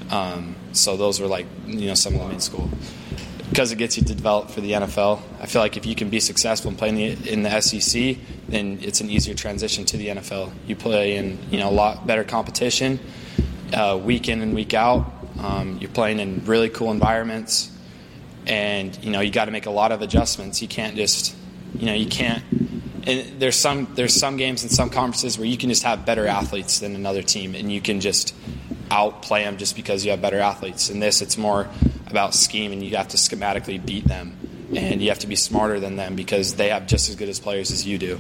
Um, 0.10 0.56
so 0.74 0.98
those 0.98 1.20
were 1.20 1.28
like 1.28 1.46
you 1.66 1.88
know 1.88 1.94
some 1.94 2.14
of 2.16 2.22
the 2.22 2.28
main 2.28 2.40
school 2.40 2.70
because 3.50 3.72
it 3.72 3.78
gets 3.78 3.98
you 3.98 4.04
to 4.04 4.16
develop 4.16 4.50
for 4.50 4.62
the 4.62 4.72
NFL. 4.72 5.22
I 5.40 5.46
feel 5.46 5.62
like 5.62 5.78
if 5.78 5.86
you 5.86 5.96
can 5.96 6.10
be 6.10 6.20
successful 6.20 6.72
in 6.72 6.78
playing 6.78 6.96
the, 6.96 7.32
in 7.32 7.44
the 7.44 7.62
SEC, 7.62 8.18
then 8.48 8.80
it's 8.82 9.00
an 9.00 9.12
easier 9.12 9.36
transition 9.36 9.86
to 9.86 9.98
the 9.98 10.08
NFL. 10.08 10.52
You 10.66 10.76
play 10.76 11.18
in 11.18 11.38
you 11.52 11.60
know 11.60 11.70
a 11.70 11.72
lot 11.72 12.08
better 12.08 12.24
competition, 12.24 13.00
uh, 13.74 14.00
week 14.04 14.28
in 14.28 14.42
and 14.42 14.54
week 14.54 14.74
out. 14.74 15.23
Um, 15.40 15.78
you're 15.80 15.90
playing 15.90 16.20
in 16.20 16.46
really 16.46 16.70
cool 16.70 16.92
environments, 16.92 17.72
and 18.46 18.98
you 19.04 19.12
know 19.12 19.22
you 19.22 19.32
got 19.32 19.46
to 19.46 19.52
make 19.52 19.66
a 19.66 19.72
lot 19.72 19.92
of 19.92 20.02
adjustments. 20.02 20.62
You 20.62 20.68
can't 20.68 20.96
just, 20.96 21.36
you 21.78 21.86
know, 21.86 21.94
you 21.94 22.08
can't. 22.08 22.44
And 23.06 23.40
there's 23.42 23.56
some 23.56 23.94
there's 23.96 24.14
some 24.14 24.38
games 24.38 24.64
and 24.64 24.72
some 24.72 24.90
conferences 24.90 25.38
where 25.38 25.48
you 25.48 25.58
can 25.58 25.70
just 25.70 25.84
have 25.84 26.06
better 26.06 26.28
athletes 26.28 26.80
than 26.80 26.96
another 26.96 27.22
team, 27.22 27.56
and 27.56 27.72
you 27.72 27.82
can 27.82 28.00
just 28.00 28.34
outplay 28.92 29.44
them 29.44 29.58
just 29.58 29.76
because 29.76 30.06
you 30.06 30.12
have 30.12 30.22
better 30.22 30.40
athletes. 30.40 30.90
In 30.90 31.00
this, 31.00 31.22
it's 31.22 31.38
more 31.38 31.68
about 32.08 32.34
scheme, 32.34 32.72
and 32.72 32.84
you 32.84 32.96
have 32.96 33.10
to 33.10 33.18
schematically 33.18 33.84
beat 33.84 34.08
them, 34.08 34.38
and 34.76 35.02
you 35.02 35.10
have 35.10 35.20
to 35.20 35.28
be 35.28 35.36
smarter 35.36 35.80
than 35.80 35.96
them 35.96 36.16
because 36.16 36.56
they 36.56 36.70
have 36.70 36.88
just 36.88 37.10
as 37.10 37.16
good 37.16 37.30
as 37.30 37.40
players 37.40 37.72
as 37.72 37.86
you 37.86 37.98
do. 37.98 38.20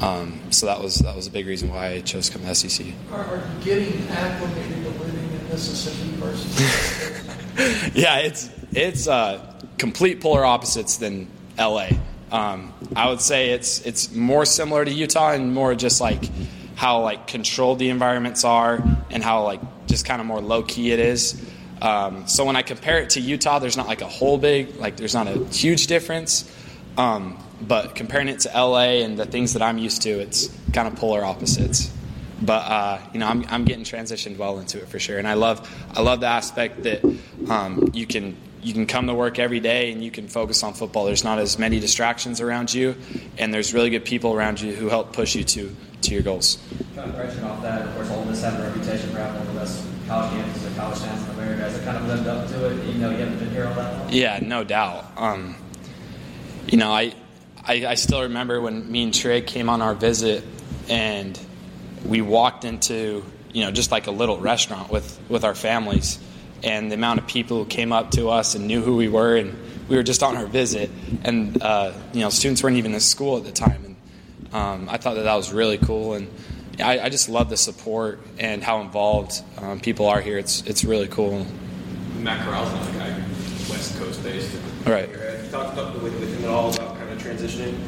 Um, 0.00 0.40
so 0.50 0.66
that 0.66 0.80
was 0.80 0.98
that 0.98 1.16
was 1.16 1.26
a 1.26 1.30
big 1.30 1.46
reason 1.46 1.70
why 1.70 1.88
I 1.88 2.00
chose 2.00 2.28
to 2.28 2.38
come 2.38 2.46
to 2.46 2.54
SEC. 2.54 2.86
Are, 3.12 3.20
are 3.20 3.42
getting 3.64 4.08
acclimated 4.08 4.84
to 4.84 4.90
living 4.90 5.40
in 5.40 5.48
Mississippi 5.48 6.07
versus. 6.18 7.94
yeah, 7.94 8.18
it's 8.18 8.50
it's 8.72 9.08
uh, 9.08 9.54
complete 9.78 10.20
polar 10.20 10.44
opposites 10.44 10.96
than 10.96 11.28
LA. 11.58 11.88
Um, 12.30 12.72
I 12.94 13.08
would 13.08 13.20
say 13.20 13.50
it's 13.50 13.80
it's 13.86 14.14
more 14.14 14.44
similar 14.44 14.84
to 14.84 14.90
Utah 14.90 15.32
and 15.32 15.54
more 15.54 15.74
just 15.74 16.00
like 16.00 16.28
how 16.76 17.02
like 17.02 17.26
controlled 17.26 17.78
the 17.78 17.88
environments 17.88 18.44
are 18.44 18.82
and 19.10 19.22
how 19.22 19.44
like 19.44 19.60
just 19.86 20.04
kind 20.04 20.20
of 20.20 20.26
more 20.26 20.40
low 20.40 20.62
key 20.62 20.92
it 20.92 20.98
is. 20.98 21.42
Um, 21.80 22.26
so 22.26 22.44
when 22.44 22.56
I 22.56 22.62
compare 22.62 23.00
it 23.00 23.10
to 23.10 23.20
Utah, 23.20 23.58
there's 23.58 23.76
not 23.76 23.86
like 23.86 24.02
a 24.02 24.08
whole 24.08 24.38
big 24.38 24.76
like 24.76 24.96
there's 24.96 25.14
not 25.14 25.26
a 25.26 25.44
huge 25.46 25.86
difference. 25.86 26.50
Um, 26.96 27.42
but 27.60 27.94
comparing 27.94 28.28
it 28.28 28.40
to 28.40 28.48
LA 28.50 29.02
and 29.04 29.18
the 29.18 29.26
things 29.26 29.54
that 29.54 29.62
I'm 29.62 29.78
used 29.78 30.02
to, 30.02 30.10
it's 30.10 30.48
kind 30.72 30.86
of 30.86 30.96
polar 30.96 31.24
opposites 31.24 31.92
but 32.40 32.62
uh, 32.64 33.00
you 33.12 33.18
know 33.18 33.26
I'm, 33.26 33.44
I'm 33.48 33.64
getting 33.64 33.84
transitioned 33.84 34.36
well 34.36 34.58
into 34.58 34.78
it 34.78 34.88
for 34.88 34.98
sure. 34.98 35.18
And 35.18 35.26
i 35.26 35.34
love 35.34 35.68
i 35.94 36.00
love 36.00 36.20
the 36.20 36.26
aspect 36.26 36.84
that 36.84 37.04
um, 37.48 37.90
you 37.92 38.06
can 38.06 38.36
you 38.62 38.72
can 38.72 38.86
come 38.86 39.06
to 39.06 39.14
work 39.14 39.38
every 39.38 39.60
day 39.60 39.92
and 39.92 40.02
you 40.02 40.10
can 40.10 40.26
focus 40.26 40.62
on 40.62 40.74
football. 40.74 41.04
There's 41.04 41.24
not 41.24 41.38
as 41.38 41.58
many 41.58 41.78
distractions 41.80 42.40
around 42.40 42.72
you 42.74 42.96
and 43.38 43.52
there's 43.52 43.72
really 43.72 43.90
good 43.90 44.04
people 44.04 44.34
around 44.34 44.60
you 44.60 44.74
who 44.74 44.88
help 44.88 45.12
push 45.12 45.34
you 45.34 45.44
to 45.44 45.74
to 46.02 46.14
your 46.14 46.22
goals. 46.22 46.58
Kind 46.94 47.10
of 47.10 47.16
branching 47.16 47.44
off 47.44 47.62
that 47.62 47.82
of 47.82 47.94
course 47.94 48.10
Ole 48.10 48.24
Miss 48.24 48.42
has 48.42 48.54
a 48.54 48.62
reputation 48.62 49.10
for 49.10 49.18
having 49.18 49.38
one 49.38 49.48
of 49.48 49.54
the 49.54 49.60
best 49.60 49.84
college 50.06 50.30
campuses 50.32 50.66
and 50.66 50.76
college 50.76 50.98
towns 51.00 51.24
in 51.24 51.30
America. 51.30 51.62
Has 51.62 51.78
it 51.78 51.84
kind 51.84 51.96
of 51.96 52.06
lived 52.06 52.26
up 52.26 52.48
to 52.48 52.66
it 52.70 52.88
even 52.88 53.00
though 53.00 53.10
you 53.10 53.16
haven't 53.16 53.38
been 53.38 53.50
here 53.50 53.66
all 53.66 53.74
that 53.74 53.98
long? 53.98 54.12
Yeah 54.12 54.38
no 54.42 54.64
doubt. 54.64 55.06
Um, 55.16 55.56
you 56.66 56.78
know 56.78 56.92
I, 56.92 57.14
I 57.64 57.86
I 57.86 57.94
still 57.94 58.22
remember 58.22 58.60
when 58.60 58.90
me 58.90 59.02
and 59.02 59.14
Trey 59.14 59.40
came 59.40 59.68
on 59.68 59.82
our 59.82 59.94
visit 59.94 60.44
and 60.88 61.38
we 62.08 62.20
walked 62.20 62.64
into 62.64 63.24
you 63.52 63.64
know 63.64 63.70
just 63.70 63.90
like 63.90 64.06
a 64.06 64.10
little 64.10 64.38
restaurant 64.38 64.90
with 64.90 65.18
with 65.28 65.44
our 65.44 65.54
families 65.54 66.18
and 66.64 66.90
the 66.90 66.94
amount 66.94 67.20
of 67.20 67.26
people 67.26 67.58
who 67.58 67.66
came 67.66 67.92
up 67.92 68.10
to 68.10 68.28
us 68.28 68.54
and 68.56 68.66
knew 68.66 68.82
who 68.82 68.96
we 68.96 69.08
were 69.08 69.36
and 69.36 69.56
we 69.88 69.96
were 69.96 70.02
just 70.02 70.22
on 70.22 70.36
our 70.36 70.46
visit, 70.46 70.90
and 71.24 71.60
uh, 71.62 71.92
you 72.12 72.20
know, 72.20 72.30
students 72.30 72.62
weren't 72.62 72.76
even 72.76 72.94
in 72.94 73.00
school 73.00 73.38
at 73.38 73.44
the 73.44 73.52
time, 73.52 73.84
and 73.84 74.54
um, 74.54 74.88
I 74.88 74.98
thought 74.98 75.14
that 75.14 75.22
that 75.22 75.34
was 75.34 75.52
really 75.52 75.78
cool, 75.78 76.14
and 76.14 76.28
I, 76.78 77.00
I 77.00 77.08
just 77.08 77.28
love 77.28 77.50
the 77.50 77.56
support 77.56 78.20
and 78.38 78.62
how 78.62 78.82
involved 78.82 79.42
um, 79.56 79.80
people 79.80 80.06
are 80.06 80.20
here. 80.20 80.38
It's 80.38 80.62
it's 80.62 80.84
really 80.84 81.08
cool. 81.08 81.46
Matt 82.18 82.44
Corral's 82.46 82.70
another 82.70 82.98
guy, 82.98 83.18
West 83.70 83.98
Coast 83.98 84.22
based. 84.22 84.56
Right. 84.84 85.08
Have 85.08 85.44
you 85.44 85.50
talked 85.50 85.76
with, 86.02 86.12
with 86.20 86.36
him 86.36 86.44
at 86.44 86.50
all 86.50 86.74
about 86.74 86.96
kind 86.98 87.10
of 87.10 87.18
transitioning? 87.18 87.78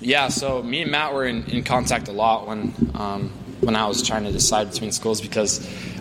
Yeah, 0.00 0.28
so 0.28 0.62
me 0.62 0.82
and 0.82 0.90
Matt 0.90 1.14
were 1.14 1.24
in, 1.24 1.44
in 1.46 1.64
contact 1.64 2.08
a 2.08 2.12
lot 2.12 2.46
when 2.46 2.74
um, 2.94 3.32
when 3.66 3.74
I 3.74 3.86
was 3.86 4.00
trying 4.00 4.24
to 4.24 4.32
decide 4.32 4.70
between 4.70 4.92
schools 4.92 5.20
because 5.20 5.58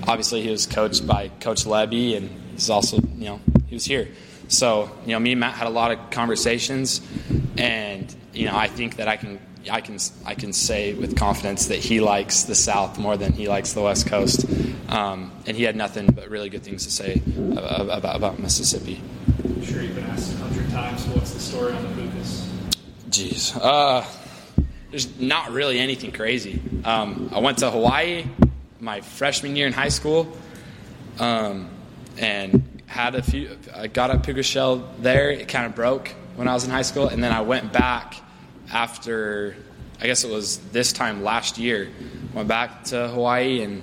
obviously 0.07 0.43
he 0.43 0.51
was 0.51 0.67
coached 0.67 1.05
by 1.07 1.29
Coach 1.39 1.65
Lebby 1.65 2.15
and 2.15 2.29
he's 2.51 2.69
also 2.69 2.97
you 3.17 3.25
know 3.25 3.39
he 3.67 3.75
was 3.75 3.83
here. 3.83 4.07
So 4.47 4.91
you 5.05 5.13
know 5.13 5.19
me 5.19 5.31
and 5.31 5.39
Matt 5.39 5.55
had 5.55 5.67
a 5.67 5.71
lot 5.71 5.91
of 5.91 6.11
conversations, 6.11 7.01
and 7.57 8.15
you 8.33 8.45
know 8.45 8.55
I 8.55 8.67
think 8.67 8.97
that 8.97 9.07
I 9.07 9.17
can 9.17 9.39
I 9.69 9.81
can 9.81 9.97
I 10.25 10.35
can 10.35 10.53
say 10.53 10.93
with 10.93 11.17
confidence 11.17 11.67
that 11.67 11.79
he 11.79 11.99
likes 11.99 12.43
the 12.43 12.53
South 12.53 12.99
more 12.99 13.17
than 13.17 13.33
he 13.33 13.47
likes 13.47 13.73
the 13.73 13.81
West 13.81 14.05
Coast, 14.05 14.45
um, 14.89 15.31
and 15.47 15.57
he 15.57 15.63
had 15.63 15.75
nothing 15.75 16.05
but 16.07 16.29
really 16.29 16.49
good 16.49 16.63
things 16.63 16.85
to 16.85 16.91
say 16.91 17.21
about, 17.57 18.15
about 18.15 18.39
Mississippi. 18.39 19.01
I'm 19.43 19.63
sure 19.63 19.81
you've 19.81 19.95
been 19.95 20.05
asked 20.05 20.33
a 20.35 20.37
hundred 20.37 20.69
times, 20.69 21.03
what's 21.07 21.31
the 21.31 21.39
story 21.39 21.73
on 21.73 21.81
the 21.81 22.01
Pukas? 22.01 22.47
Jeez, 23.09 23.57
uh, 23.59 24.05
there's 24.95 25.19
not 25.19 25.51
really 25.51 25.77
anything 25.77 26.13
crazy. 26.13 26.61
Um, 26.85 27.29
I 27.33 27.39
went 27.39 27.57
to 27.57 27.69
Hawaii 27.69 28.23
my 28.79 29.01
freshman 29.01 29.57
year 29.57 29.67
in 29.67 29.73
high 29.73 29.89
school, 29.89 30.25
um, 31.19 31.69
and 32.17 32.81
had 32.85 33.15
a 33.15 33.21
few. 33.21 33.57
I 33.75 33.87
got 33.87 34.09
a 34.09 34.19
puka 34.19 34.41
shell 34.41 34.89
there. 34.99 35.31
It 35.31 35.49
kind 35.49 35.65
of 35.65 35.75
broke 35.75 36.15
when 36.37 36.47
I 36.47 36.53
was 36.53 36.63
in 36.63 36.69
high 36.69 36.83
school, 36.83 37.09
and 37.09 37.21
then 37.21 37.33
I 37.33 37.41
went 37.41 37.73
back 37.73 38.15
after 38.71 39.57
I 39.99 40.05
guess 40.05 40.23
it 40.23 40.31
was 40.31 40.59
this 40.71 40.93
time 40.93 41.23
last 41.23 41.57
year. 41.57 41.89
Went 42.33 42.47
back 42.47 42.85
to 42.85 43.09
Hawaii 43.09 43.63
and 43.63 43.81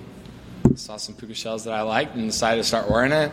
saw 0.76 0.96
some 0.96 1.14
puka 1.14 1.34
shells 1.34 1.64
that 1.64 1.74
I 1.74 1.82
liked 1.82 2.14
and 2.14 2.26
decided 2.26 2.62
to 2.62 2.66
start 2.66 2.90
wearing 2.90 3.12
it. 3.12 3.30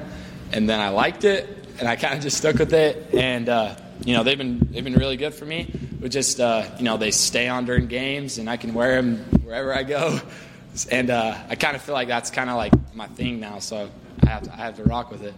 And 0.51 0.67
then 0.67 0.81
I 0.81 0.89
liked 0.89 1.23
it, 1.23 1.47
and 1.79 1.87
I 1.87 1.95
kind 1.95 2.15
of 2.15 2.21
just 2.21 2.39
stuck 2.39 2.57
with 2.57 2.73
it. 2.73 3.13
And 3.13 3.47
uh, 3.47 3.75
you 4.05 4.13
know 4.13 4.23
they've 4.23 4.37
been 4.37 4.59
they've 4.71 4.83
been 4.83 4.95
really 4.95 5.17
good 5.17 5.33
for 5.33 5.45
me. 5.45 5.71
But 5.99 6.11
just 6.11 6.39
uh, 6.39 6.65
you 6.77 6.83
know 6.83 6.97
they 6.97 7.11
stay 7.11 7.47
on 7.47 7.65
during 7.65 7.87
games, 7.87 8.37
and 8.37 8.49
I 8.49 8.57
can 8.57 8.73
wear 8.73 9.01
them 9.01 9.17
wherever 9.43 9.73
I 9.73 9.83
go. 9.83 10.19
And 10.91 11.09
uh, 11.09 11.35
I 11.49 11.55
kind 11.55 11.75
of 11.75 11.81
feel 11.81 11.95
like 11.95 12.07
that's 12.07 12.29
kind 12.29 12.49
of 12.49 12.55
like 12.55 12.71
my 12.93 13.07
thing 13.07 13.39
now. 13.39 13.59
So 13.59 13.89
I 14.23 14.29
have 14.29 14.43
to 14.43 14.53
I 14.53 14.57
have 14.57 14.75
to 14.77 14.83
rock 14.83 15.11
with 15.11 15.23
it. 15.23 15.33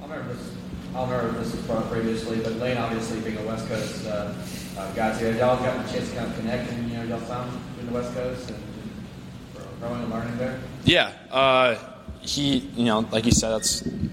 I 0.00 0.04
remember 0.04 0.34
this. 0.34 0.52
I 0.96 1.02
remember 1.02 1.38
this 1.38 1.54
was 1.54 1.62
brought 1.66 1.84
up 1.84 1.90
previously, 1.90 2.38
but 2.38 2.54
Lane 2.54 2.78
obviously 2.78 3.20
being 3.20 3.36
a 3.36 3.42
West 3.42 3.68
Coast 3.68 4.06
uh, 4.06 4.32
uh, 4.76 4.92
guys 4.92 5.20
here, 5.20 5.32
y'all 5.32 5.62
gotten 5.62 5.84
a 5.84 5.92
chance 5.92 6.08
to 6.10 6.16
kind 6.16 6.30
of 6.30 6.36
connect 6.38 6.72
and 6.72 6.90
you 6.90 6.96
know 6.96 7.04
y'all 7.04 7.20
found 7.20 7.52
in 7.78 7.86
the 7.86 7.92
West 7.92 8.14
Coast 8.14 8.50
and 8.50 8.62
growing 9.80 10.02
and 10.02 10.10
learning 10.10 10.36
there. 10.38 10.60
Yeah, 10.84 11.12
uh, 11.30 11.76
he 12.20 12.58
you 12.58 12.84
know 12.84 13.00
like 13.10 13.26
you 13.26 13.32
said, 13.32 13.62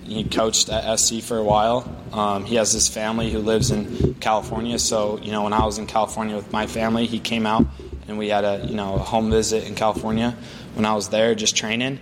he 0.03 0.23
coached 0.23 0.69
at 0.69 0.99
SC 0.99 1.21
for 1.21 1.37
a 1.37 1.43
while. 1.43 1.91
Um, 2.11 2.45
he 2.45 2.55
has 2.55 2.71
his 2.71 2.87
family 2.87 3.31
who 3.31 3.39
lives 3.39 3.71
in 3.71 4.15
California, 4.15 4.79
so 4.79 5.19
you 5.19 5.31
know 5.31 5.43
when 5.43 5.53
I 5.53 5.65
was 5.65 5.77
in 5.77 5.87
California 5.87 6.35
with 6.35 6.51
my 6.51 6.67
family, 6.67 7.05
he 7.05 7.19
came 7.19 7.45
out 7.45 7.65
and 8.07 8.17
we 8.17 8.29
had 8.29 8.43
a 8.45 8.65
you 8.65 8.75
know 8.75 8.95
a 8.95 8.99
home 8.99 9.31
visit 9.31 9.65
in 9.65 9.75
California 9.75 10.35
when 10.73 10.85
I 10.85 10.93
was 10.93 11.09
there 11.09 11.35
just 11.35 11.55
training, 11.55 11.99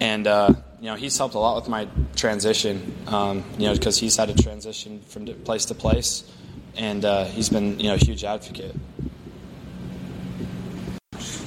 and. 0.00 0.26
Uh, 0.26 0.54
you 0.80 0.86
know, 0.86 0.94
he's 0.94 1.18
helped 1.18 1.34
a 1.34 1.38
lot 1.38 1.56
with 1.56 1.68
my 1.68 1.88
transition. 2.14 2.94
Um, 3.08 3.44
you 3.58 3.66
know, 3.66 3.72
because 3.74 3.98
he's 3.98 4.16
had 4.16 4.28
to 4.28 4.42
transition 4.42 5.00
from 5.00 5.26
place 5.26 5.64
to 5.66 5.74
place, 5.74 6.30
and 6.76 7.04
uh, 7.04 7.24
he's 7.24 7.48
been 7.48 7.78
you 7.80 7.88
know 7.88 7.94
a 7.94 7.98
huge 7.98 8.24
advocate. 8.24 8.74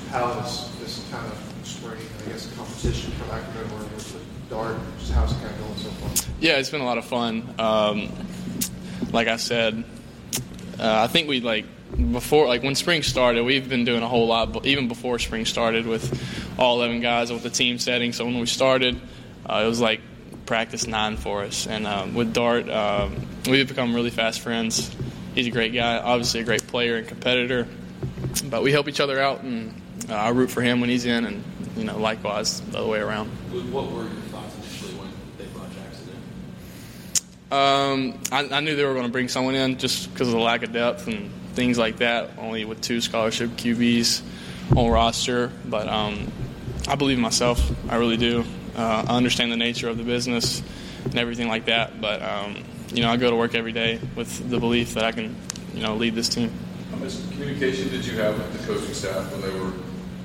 How 0.09 0.37
is 0.39 0.69
this 0.79 1.07
kind 1.09 1.25
of 1.25 1.37
spring, 1.65 1.97
I 2.25 2.29
guess, 2.29 2.53
competition, 2.55 3.11
for 3.13 3.31
lack 3.31 3.47
of 3.47 3.55
a 3.55 3.63
better 3.63 3.75
word, 3.75 3.90
Dart? 4.51 4.75
Just 4.99 5.13
how's 5.13 5.31
it 5.31 5.35
kind 5.35 5.49
of 5.49 5.59
going 5.59 5.75
so 5.77 5.89
far? 5.89 6.27
Yeah, 6.41 6.57
it's 6.57 6.69
been 6.69 6.81
a 6.81 6.85
lot 6.85 6.97
of 6.97 7.05
fun. 7.05 7.55
Um, 7.57 8.11
like 9.13 9.29
I 9.29 9.37
said, 9.37 9.83
uh, 10.77 11.03
I 11.03 11.07
think 11.07 11.29
we 11.29 11.39
like 11.39 11.65
before, 12.11 12.47
like 12.47 12.61
when 12.61 12.75
spring 12.75 13.01
started, 13.01 13.45
we've 13.45 13.69
been 13.69 13.85
doing 13.85 14.03
a 14.03 14.07
whole 14.07 14.27
lot, 14.27 14.65
even 14.65 14.89
before 14.89 15.19
spring 15.19 15.45
started, 15.45 15.87
with 15.87 16.21
all 16.59 16.77
11 16.81 16.99
guys 16.99 17.31
with 17.31 17.43
the 17.43 17.49
team 17.49 17.79
setting. 17.79 18.11
So 18.11 18.25
when 18.25 18.39
we 18.39 18.45
started, 18.45 18.99
uh, 19.45 19.61
it 19.63 19.67
was 19.67 19.79
like 19.79 20.01
practice 20.45 20.85
nine 20.85 21.15
for 21.15 21.43
us. 21.43 21.65
And 21.65 21.87
um, 21.87 22.13
with 22.13 22.33
Dart, 22.33 22.69
um, 22.69 23.25
we've 23.49 23.67
become 23.67 23.95
really 23.95 24.09
fast 24.09 24.41
friends. 24.41 24.93
He's 25.33 25.47
a 25.47 25.51
great 25.51 25.73
guy, 25.73 25.97
obviously 25.97 26.41
a 26.41 26.43
great 26.43 26.67
player 26.67 26.97
and 26.97 27.07
competitor. 27.07 27.67
But 28.49 28.63
we 28.63 28.73
help 28.73 28.89
each 28.89 28.99
other 28.99 29.17
out, 29.21 29.43
and 29.43 29.73
uh, 30.09 30.15
I 30.15 30.29
root 30.29 30.51
for 30.51 30.61
him 30.61 30.81
when 30.81 30.89
he's 30.89 31.05
in, 31.05 31.25
and 31.25 31.43
you 31.75 31.83
know, 31.85 31.97
likewise 31.97 32.61
the 32.61 32.79
other 32.79 32.87
way 32.87 32.99
around. 32.99 33.29
What 33.71 33.91
were 33.91 34.03
your 34.03 34.09
thoughts 34.29 34.55
initially 34.57 34.93
when 34.99 35.09
they 35.37 35.45
brought 35.53 35.71
Jackson 35.73 36.09
in? 36.09 36.21
Um, 37.51 38.17
I, 38.31 38.47
I, 38.49 38.59
knew 38.61 38.77
they 38.77 38.85
were 38.85 38.93
going 38.93 39.05
to 39.05 39.11
bring 39.11 39.27
someone 39.27 39.55
in 39.55 39.77
just 39.77 40.09
because 40.13 40.29
of 40.29 40.35
the 40.35 40.39
lack 40.39 40.63
of 40.63 40.71
depth 40.71 41.07
and 41.07 41.29
things 41.53 41.77
like 41.77 41.97
that. 41.97 42.29
Only 42.37 42.63
with 42.63 42.79
two 42.79 43.01
scholarship 43.01 43.49
QBs 43.51 44.21
on 44.77 44.89
roster, 44.89 45.51
but 45.65 45.89
um, 45.89 46.31
I 46.87 46.95
believe 46.95 47.17
in 47.17 47.21
myself. 47.21 47.61
I 47.91 47.97
really 47.97 48.15
do. 48.15 48.45
Uh, 48.73 49.05
I 49.05 49.17
understand 49.17 49.51
the 49.51 49.57
nature 49.57 49.89
of 49.89 49.97
the 49.97 50.05
business 50.05 50.63
and 51.03 51.17
everything 51.17 51.49
like 51.49 51.65
that. 51.65 51.99
But 51.99 52.21
um, 52.21 52.63
you 52.93 53.01
know, 53.01 53.09
I 53.09 53.17
go 53.17 53.29
to 53.29 53.35
work 53.35 53.53
every 53.53 53.73
day 53.73 53.99
with 54.15 54.49
the 54.49 54.57
belief 54.57 54.93
that 54.93 55.03
I 55.03 55.11
can, 55.11 55.35
you 55.73 55.81
know, 55.81 55.95
lead 55.95 56.15
this 56.15 56.29
team. 56.29 56.53
How 56.91 56.97
much 56.97 57.15
communication 57.31 57.89
did 57.89 58.05
you 58.05 58.17
have 58.17 58.37
with 58.37 58.61
the 58.61 58.65
coaching 58.65 58.93
staff 58.93 59.29
when 59.31 59.41
they 59.41 59.59
were 59.59 59.73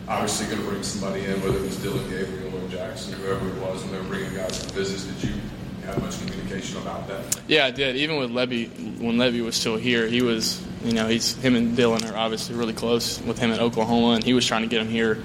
obviously 0.06 0.46
going 0.46 0.60
to 0.62 0.68
bring 0.68 0.84
somebody 0.84 1.24
in, 1.24 1.42
whether 1.42 1.58
it 1.58 1.62
was 1.62 1.76
Dillon 1.78 2.08
Gabriel 2.08 2.56
or 2.56 2.68
Jackson, 2.68 3.14
whoever 3.14 3.48
it 3.48 3.56
was, 3.56 3.82
when 3.82 3.92
they 3.92 3.98
were 3.98 4.04
bringing 4.04 4.34
guys 4.34 4.64
to 4.64 4.72
visits? 4.72 5.04
Did 5.04 5.30
you 5.30 5.40
have 5.86 6.02
much 6.02 6.18
communication 6.18 6.76
about 6.78 7.06
that? 7.08 7.40
Yeah, 7.48 7.66
I 7.66 7.70
did. 7.70 7.96
Even 7.96 8.18
with 8.18 8.30
Lebby, 8.30 9.00
when 9.00 9.16
Lebby 9.16 9.44
was 9.44 9.56
still 9.56 9.76
here, 9.76 10.06
he 10.06 10.22
was, 10.22 10.64
you 10.84 10.92
know, 10.92 11.06
he's 11.08 11.34
him 11.36 11.56
and 11.56 11.76
Dillon 11.76 12.04
are 12.04 12.16
obviously 12.16 12.56
really 12.56 12.74
close 12.74 13.20
with 13.22 13.38
him 13.38 13.50
at 13.52 13.60
Oklahoma, 13.60 14.14
and 14.14 14.24
he 14.24 14.34
was 14.34 14.46
trying 14.46 14.62
to 14.62 14.68
get 14.68 14.82
him 14.82 14.88
here 14.88 15.22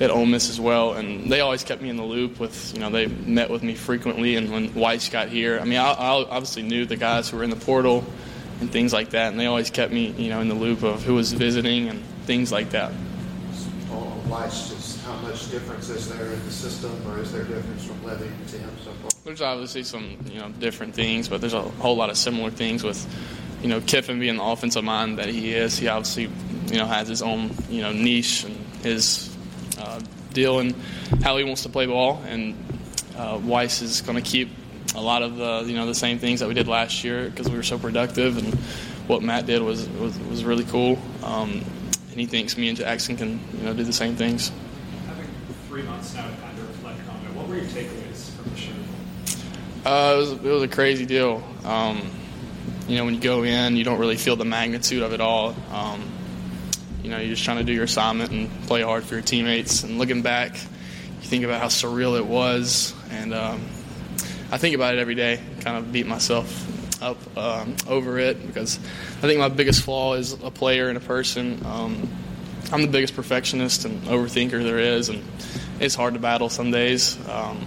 at 0.00 0.10
Ole 0.10 0.24
Miss 0.24 0.48
as 0.48 0.58
well, 0.58 0.94
and 0.94 1.30
they 1.30 1.40
always 1.40 1.62
kept 1.62 1.82
me 1.82 1.90
in 1.90 1.96
the 1.96 2.02
loop 2.02 2.40
with, 2.40 2.72
you 2.72 2.80
know, 2.80 2.88
they 2.88 3.06
met 3.06 3.50
with 3.50 3.62
me 3.62 3.74
frequently. 3.74 4.36
And 4.36 4.50
when 4.50 4.70
Weis 4.70 5.10
got 5.10 5.28
here, 5.28 5.60
I 5.60 5.64
mean, 5.64 5.78
I, 5.78 5.92
I 5.92 6.24
obviously 6.24 6.62
knew 6.62 6.86
the 6.86 6.96
guys 6.96 7.28
who 7.28 7.36
were 7.36 7.44
in 7.44 7.50
the 7.50 7.56
portal 7.56 8.02
and 8.60 8.72
things 8.72 8.94
like 8.94 9.10
that, 9.10 9.30
and 9.30 9.38
they 9.38 9.44
always 9.44 9.68
kept 9.68 9.92
me, 9.92 10.12
you 10.12 10.30
know, 10.30 10.40
in 10.40 10.48
the 10.48 10.54
loop 10.54 10.82
of 10.82 11.02
who 11.02 11.14
was 11.14 11.32
visiting 11.34 11.88
and 11.88 12.02
things 12.24 12.50
like 12.50 12.70
that. 12.70 12.92
Weis, 14.30 14.68
just 14.70 15.00
how 15.00 15.16
much 15.16 15.50
difference 15.50 15.88
is 15.88 16.08
there 16.08 16.32
in 16.32 16.44
the 16.44 16.52
system, 16.52 16.92
or 17.08 17.18
is 17.18 17.32
there 17.32 17.42
difference 17.42 17.84
from 17.84 18.00
Lebby 18.00 18.30
to 18.50 18.58
him 18.58 18.70
so 18.84 18.92
far? 18.92 19.10
There's 19.24 19.42
obviously 19.42 19.82
some, 19.82 20.16
you 20.30 20.38
know, 20.38 20.50
different 20.50 20.94
things, 20.94 21.28
but 21.28 21.40
there's 21.40 21.54
a 21.54 21.62
whole 21.62 21.96
lot 21.96 22.10
of 22.10 22.16
similar 22.16 22.50
things 22.50 22.84
with, 22.84 23.04
you 23.60 23.68
know, 23.68 23.80
Kiffin 23.80 24.20
being 24.20 24.36
the 24.36 24.44
offensive 24.44 24.84
mind 24.84 25.18
that 25.18 25.28
he 25.28 25.52
is. 25.52 25.76
He 25.76 25.88
obviously, 25.88 26.30
you 26.66 26.78
know, 26.78 26.86
has 26.86 27.08
his 27.08 27.22
own, 27.22 27.50
you 27.68 27.82
know, 27.82 27.92
niche 27.92 28.44
and 28.44 28.56
his 28.84 29.36
uh, 29.78 30.00
deal 30.32 30.60
and 30.60 30.76
how 31.22 31.36
he 31.36 31.42
wants 31.42 31.64
to 31.64 31.68
play 31.68 31.86
ball. 31.86 32.22
And 32.26 32.54
uh, 33.16 33.38
Weis 33.38 33.82
is 33.82 34.00
going 34.00 34.16
to 34.16 34.22
keep 34.22 34.48
a 34.94 35.00
lot 35.00 35.22
of 35.22 35.36
the 35.36 35.64
you 35.66 35.76
know 35.76 35.86
the 35.86 35.94
same 35.94 36.18
things 36.18 36.40
that 36.40 36.48
we 36.48 36.54
did 36.54 36.66
last 36.66 37.04
year 37.04 37.28
because 37.28 37.48
we 37.48 37.56
were 37.56 37.62
so 37.62 37.78
productive. 37.78 38.38
And 38.38 38.54
what 39.08 39.22
Matt 39.22 39.46
did 39.46 39.62
was 39.62 39.88
was, 39.88 40.18
was 40.20 40.44
really 40.44 40.64
cool. 40.64 40.98
Um, 41.22 41.64
and 42.10 42.20
he 42.20 42.26
thinks 42.26 42.56
me 42.56 42.68
and 42.68 42.76
Jackson 42.76 43.16
can 43.16 43.40
you 43.58 43.64
know 43.64 43.74
do 43.74 43.84
the 43.84 43.92
same 43.92 44.16
things. 44.16 44.50
Having 45.06 45.26
three 45.68 45.82
months 45.82 46.14
now 46.14 46.28
to 46.28 46.36
kind 46.36 46.58
of 46.58 46.68
reflect 46.68 47.00
on 47.08 47.16
it, 47.16 47.36
what 47.36 47.48
were 47.48 47.56
your 47.56 47.64
takeaways 47.66 48.30
from 48.30 48.50
the 48.50 48.56
show? 48.56 48.72
Uh, 49.84 50.14
it 50.14 50.18
was 50.18 50.32
it 50.32 50.42
was 50.42 50.62
a 50.62 50.68
crazy 50.68 51.06
deal. 51.06 51.42
Um, 51.64 52.10
you 52.88 52.96
know, 52.96 53.04
when 53.04 53.14
you 53.14 53.20
go 53.20 53.44
in, 53.44 53.76
you 53.76 53.84
don't 53.84 53.98
really 53.98 54.16
feel 54.16 54.36
the 54.36 54.44
magnitude 54.44 55.02
of 55.02 55.12
it 55.12 55.20
all. 55.20 55.54
Um, 55.70 56.02
you 57.02 57.10
know, 57.10 57.18
you're 57.18 57.30
just 57.30 57.44
trying 57.44 57.58
to 57.58 57.64
do 57.64 57.72
your 57.72 57.84
assignment 57.84 58.30
and 58.32 58.50
play 58.66 58.82
hard 58.82 59.04
for 59.04 59.14
your 59.14 59.22
teammates. 59.22 59.84
And 59.84 59.98
looking 59.98 60.22
back, 60.22 60.54
you 60.54 61.28
think 61.28 61.44
about 61.44 61.60
how 61.60 61.68
surreal 61.68 62.18
it 62.18 62.26
was, 62.26 62.94
and 63.10 63.32
um, 63.32 63.62
I 64.50 64.58
think 64.58 64.74
about 64.74 64.94
it 64.94 65.00
every 65.00 65.14
day. 65.14 65.40
Kind 65.60 65.78
of 65.78 65.92
beat 65.92 66.06
myself 66.06 66.66
up 67.00 67.18
um, 67.36 67.76
over 67.88 68.18
it 68.18 68.46
because 68.46 68.78
I 69.18 69.20
think 69.22 69.38
my 69.38 69.48
biggest 69.48 69.82
flaw 69.82 70.14
is 70.14 70.32
a 70.32 70.50
player 70.50 70.88
and 70.88 70.96
a 70.96 71.00
person. 71.00 71.64
Um, 71.64 72.08
I'm 72.72 72.82
the 72.82 72.88
biggest 72.88 73.14
perfectionist 73.14 73.84
and 73.84 74.02
overthinker 74.02 74.62
there 74.62 74.78
is, 74.78 75.08
and 75.08 75.22
it's 75.80 75.94
hard 75.94 76.14
to 76.14 76.20
battle 76.20 76.48
some 76.48 76.70
days. 76.70 77.18
Um, 77.28 77.66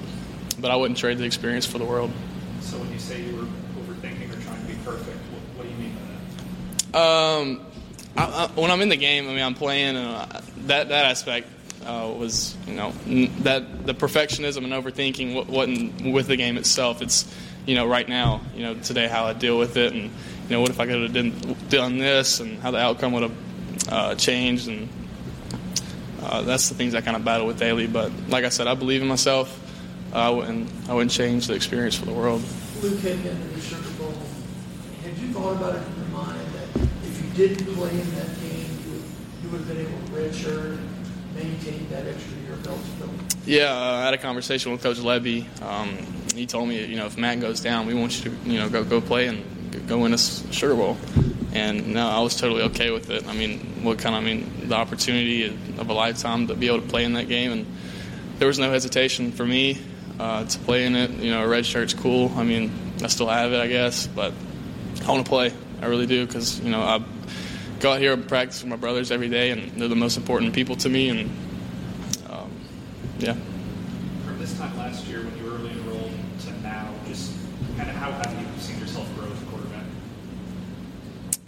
but 0.60 0.72
I 0.72 0.76
wouldn't 0.76 0.98
trade 0.98 1.18
the 1.18 1.26
experience 1.26 1.66
for 1.66 1.78
the 1.78 1.86
world. 1.86 2.12
So 2.62 2.78
when 2.78 2.92
you 2.92 3.00
say 3.00 3.22
you 3.22 3.36
were 3.36 3.44
overthinking 3.44 4.32
or 4.32 4.42
trying 4.42 4.62
to 4.62 4.68
be 4.68 4.78
perfect, 4.86 5.18
what, 5.18 5.42
what 5.58 5.64
do 5.64 5.70
you 5.70 5.76
mean 5.76 5.96
by 6.92 7.00
that? 7.00 7.02
Um, 7.02 7.62
I, 8.16 8.46
I, 8.46 8.60
when 8.60 8.72
I'm 8.72 8.82
in 8.82 8.90
the 8.90 8.96
game, 8.96 9.28
I 9.28 9.34
mean, 9.34 9.44
I'm 9.44 9.56
playing, 9.56 9.98
and 9.98 10.08
uh, 10.08 10.42
that 10.68 10.90
that 10.90 11.06
aspect 11.06 11.48
uh, 11.86 12.14
was, 12.18 12.56
you 12.66 12.76
know, 12.76 12.92
that 13.42 13.86
the 13.86 13.94
perfectionism 13.94 14.64
and 14.64 14.72
overthinking 14.72 15.48
wasn't 15.48 16.14
with 16.14 16.28
the 16.28 16.38
game 16.38 16.58
itself. 16.58 17.02
It's 17.02 17.34
you 17.66 17.76
know, 17.76 17.88
right 17.88 18.08
now, 18.08 18.42
you 18.56 18.64
know, 18.64 18.74
today 18.76 19.08
how 19.08 19.26
I 19.26 19.34
deal 19.34 19.58
with 19.58 19.78
it, 19.78 19.94
and 19.94 20.04
you 20.04 20.50
know, 20.50 20.62
what 20.62 20.70
if 20.70 20.80
I 20.80 20.86
could 20.86 21.02
have 21.02 21.14
done, 21.14 21.56
done 21.70 21.98
this, 21.98 22.40
and 22.40 22.60
how 22.60 22.72
the 22.72 22.80
outcome 22.80 23.14
would 23.14 23.24
have 23.24 23.38
uh, 23.90 24.16
changed, 24.16 24.68
and 24.68 24.90
uh, 26.22 26.42
that's 26.42 26.70
the 26.70 26.76
things 26.76 26.96
I 26.96 27.02
kind 27.02 27.16
of 27.16 27.24
battle 27.24 27.48
with 27.48 27.60
daily. 27.60 27.88
But 27.88 28.12
like 28.28 28.46
I 28.46 28.50
said, 28.50 28.68
I 28.68 28.76
believe 28.76 29.02
in 29.02 29.08
myself. 29.08 29.60
Uh, 30.14 30.18
I 30.18 30.30
wouldn't, 30.30 30.70
I 30.90 30.94
wouldn't 30.94 31.12
change 31.12 31.48
the 31.48 31.56
experience 31.56 31.96
for 31.96 32.06
the 32.06 32.14
world. 32.14 32.44
Luke 32.82 33.00
heading 33.00 33.26
into 33.26 33.48
the 33.48 33.62
Sugar 33.62 33.90
Bowl, 33.98 34.14
had 35.04 35.18
you 35.18 35.34
thought 35.34 35.56
about 35.58 35.76
it 35.76 35.88
in 35.88 35.96
your 35.96 36.08
mind 36.10 36.40
that 36.54 36.82
if 37.04 37.24
you 37.24 37.48
didn't 37.48 37.74
play 37.74 37.90
in 37.90 38.16
that 38.16 38.40
game, 38.42 38.68
you 38.86 38.92
would, 38.92 39.04
you 39.42 39.50
would 39.50 39.62
have 39.62 39.68
been 39.68 39.80
able 39.80 39.98
to 40.06 40.12
redshirt 40.12 40.78
and 40.78 40.90
maintain 41.34 41.90
that 41.90 42.06
extra 42.06 42.38
year 42.42 42.54
of 42.54 42.68
eligibility? 42.68 43.38
Yeah, 43.46 43.74
uh, 43.74 43.96
I 43.96 44.06
had 44.06 44.14
a 44.14 44.18
conversation 44.18 44.72
with 44.72 44.84
Coach 44.84 44.98
Lebby. 44.98 45.46
Um, 45.62 45.98
he 46.34 46.46
told 46.46 46.68
me, 46.70 46.84
you 46.86 46.98
know, 46.98 47.06
if 47.06 47.18
Matt 47.18 47.40
goes 47.40 47.62
down, 47.62 47.88
we 47.88 47.94
want 47.94 48.24
you 48.24 48.32
to, 48.32 48.50
you 48.50 48.60
know, 48.60 48.70
go 48.70 48.84
go 48.84 49.02
play 49.02 49.28
and 49.28 49.88
go 49.88 50.00
win 50.00 50.14
a 50.14 50.18
Sugar 50.18 50.76
Bowl. 50.76 50.98
And 51.54 51.94
no, 51.94 52.08
I 52.08 52.20
was 52.20 52.36
totally 52.36 52.64
okay 52.64 52.90
with 52.90 53.10
it. 53.10 53.28
I 53.28 53.34
mean, 53.34 53.84
what 53.84 54.00
kind 54.00 54.16
of, 54.16 54.24
I 54.24 54.26
mean, 54.26 54.70
the 54.70 54.76
opportunity 54.76 55.46
of 55.46 55.90
a 55.90 55.94
lifetime 55.94 56.48
to 56.48 56.56
be 56.56 56.68
able 56.68 56.82
to 56.82 56.88
play 56.88 57.04
in 57.04 57.14
that 57.14 57.28
game, 57.28 57.52
and 57.52 57.78
there 58.40 58.48
was 58.48 58.58
no 58.58 58.72
hesitation 58.72 59.32
for 59.32 59.46
me 59.46 59.80
uh, 60.20 60.46
to 60.46 60.60
play 60.60 60.86
in 60.86 60.96
it. 60.96 61.12
You 61.12 61.32
know, 61.32 61.44
a 61.44 61.48
red 61.48 61.66
shirt's 61.66 61.94
cool. 61.94 62.32
I 62.36 62.44
mean, 62.44 62.72
I 63.04 63.08
still 63.08 63.28
have 63.28 63.54
it, 63.54 63.60
I 63.60 63.68
guess, 63.68 64.08
but 64.08 64.34
I 65.06 65.12
want 65.12 65.26
to 65.26 65.30
play. 65.30 65.54
I 65.82 65.88
really 65.88 66.08
do 66.08 66.26
because 66.26 66.60
you 66.62 66.70
know 66.70 66.82
I 66.82 67.04
go 67.80 67.92
out 67.92 68.00
here 68.00 68.14
and 68.14 68.26
practice 68.26 68.64
with 68.64 68.70
my 68.70 68.78
brothers 68.78 69.12
every 69.12 69.28
day, 69.28 69.52
and 69.52 69.72
they're 69.74 69.90
the 69.90 69.96
most 69.96 70.16
important 70.16 70.54
people 70.54 70.78
to 70.78 70.90
me. 70.90 71.10
And 71.10 71.20
um, 72.30 72.50
yeah. 73.20 73.36
From 74.26 74.40
this 74.40 74.58
time 74.58 74.78
last 74.78 75.06
year 75.06 75.20
when 75.20 75.38
you 75.38 75.44
were 75.44 75.58
early 75.58 75.72
enrolled 75.72 76.14
to 76.46 76.62
now, 76.62 76.94
just 77.08 77.34
kind 77.76 77.90
of 77.90 77.96
how 77.98 78.12
have 78.12 78.40
you 78.40 78.48
seen 78.62 78.80
yourself 78.80 79.14
grow 79.16 79.30
as 79.30 79.42
a 79.42 79.46
quarterback? 79.48 79.84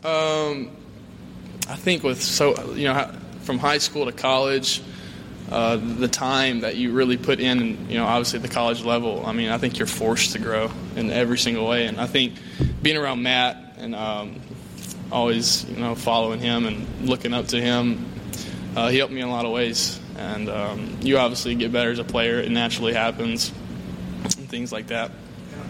Um, 0.06 0.70
I 1.68 1.76
think 1.76 2.04
with 2.04 2.22
so 2.22 2.74
you 2.74 2.84
know 2.84 3.12
from 3.42 3.58
high 3.58 3.80
school 3.80 4.06
to 4.06 4.12
college, 4.12 4.84
uh, 5.50 5.78
the 5.78 6.08
time 6.08 6.60
that 6.60 6.76
you 6.76 6.92
really 6.92 7.18
put 7.18 7.40
in, 7.40 7.90
you 7.90 7.98
know, 7.98 8.06
obviously 8.06 8.38
at 8.38 8.44
the 8.44 8.54
college 8.54 8.84
level. 8.84 9.26
I 9.26 9.32
mean, 9.32 9.50
I 9.50 9.58
think 9.58 9.80
you're 9.80 9.88
forced 9.88 10.34
to 10.34 10.40
grow 10.40 10.70
in 10.96 11.10
every 11.10 11.40
single 11.40 11.68
way, 11.68 11.88
and 11.88 12.00
I 12.00 12.06
think 12.06 12.36
being 12.84 12.98
around 12.98 13.24
Matt 13.24 13.58
and 13.80 13.96
um, 13.96 14.42
always 15.12 15.68
you 15.68 15.78
know 15.78 15.96
following 15.96 16.40
him 16.40 16.68
and 16.68 17.10
looking 17.10 17.34
up 17.34 17.48
to 17.48 17.60
him, 17.60 18.06
uh, 18.76 18.90
he 18.90 19.00
helped 19.00 19.14
me 19.14 19.22
in 19.22 19.28
a 19.28 19.32
lot 19.32 19.46
of 19.46 19.52
ways. 19.52 20.00
And 20.18 20.50
um, 20.50 20.98
you 21.02 21.18
obviously 21.18 21.56
get 21.56 21.72
better 21.72 21.90
as 21.90 21.98
a 21.98 22.04
player; 22.04 22.40
it 22.40 22.52
naturally 22.52 22.94
happens, 22.94 23.52
and 24.38 24.48
things 24.48 24.72
like 24.72 24.88
that. 24.88 25.10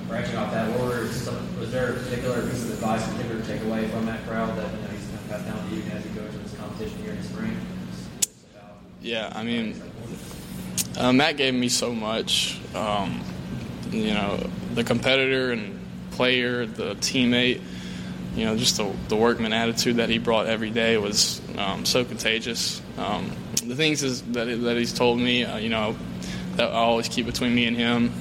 Branching 0.08 0.36
off 0.38 0.52
that, 0.52 0.70
what 0.72 0.82
were 0.82 1.08
some, 1.08 1.60
was 1.60 1.72
there 1.72 1.94
a 1.94 1.94
particular 1.94 2.42
piece 2.44 2.64
of 2.64 2.72
advice, 2.72 3.08
particular 3.12 3.42
takeaway 3.42 3.90
from 3.90 4.06
Matt 4.06 4.24
Corral 4.26 4.48
that 4.56 4.72
you 4.72 4.82
know, 4.82 4.88
he's 4.90 5.06
going 5.06 5.18
to 5.18 5.30
pass 5.30 5.42
down 5.44 5.70
to 5.70 5.76
you 5.76 5.82
as 5.92 6.06
you 6.06 6.12
go 6.12 6.24
into 6.26 6.38
this 6.38 6.56
competition 6.56 6.98
here 7.00 7.12
in 7.12 7.18
the 7.18 7.24
spring? 7.24 7.58
Yeah, 9.02 9.32
I 9.36 9.44
mean, 9.44 9.82
uh, 10.98 11.12
Matt 11.12 11.38
gave 11.38 11.54
me 11.54 11.70
so 11.70 11.94
much. 11.94 12.60
Um, 12.76 13.22
you 13.92 14.14
know, 14.14 14.38
the 14.74 14.84
competitor 14.84 15.52
and 15.52 15.80
player, 16.12 16.66
the 16.66 16.96
teammate. 16.96 17.62
You 18.36 18.46
know, 18.46 18.58
just 18.58 18.78
the, 18.78 18.92
the 19.08 19.16
workman 19.16 19.54
attitude 19.54 19.98
that 19.98 20.10
he 20.10 20.18
brought 20.18 20.48
every 20.48 20.70
day 20.70 20.98
was 20.98 21.42
um, 21.58 21.86
so 21.86 22.04
contagious. 22.04 22.82
Um, 22.98 23.32
the 23.64 23.76
things 23.76 24.04
is, 24.04 24.22
that 24.34 24.46
that 24.46 24.78
he's 24.78 24.92
told 24.92 25.20
me, 25.20 25.46
uh, 25.46 25.58
you 25.58 25.70
know, 25.70 25.96
that 26.58 26.70
I 26.70 26.74
always 26.74 27.08
keep 27.08 27.26
between 27.26 27.56
me 27.56 27.66
and 27.66 27.78
him. 27.78 28.12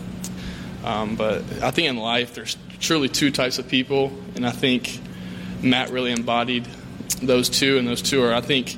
Um, 0.84 1.16
but 1.16 1.42
I 1.62 1.70
think 1.70 1.88
in 1.88 1.96
life, 1.96 2.34
there's 2.34 2.56
truly 2.78 3.08
two 3.08 3.30
types 3.30 3.58
of 3.58 3.66
people, 3.66 4.12
and 4.36 4.46
I 4.46 4.50
think 4.50 5.00
Matt 5.62 5.90
really 5.90 6.12
embodied 6.12 6.68
those 7.22 7.48
two, 7.48 7.78
and 7.78 7.88
those 7.88 8.02
two 8.02 8.22
are, 8.22 8.34
I 8.34 8.42
think, 8.42 8.76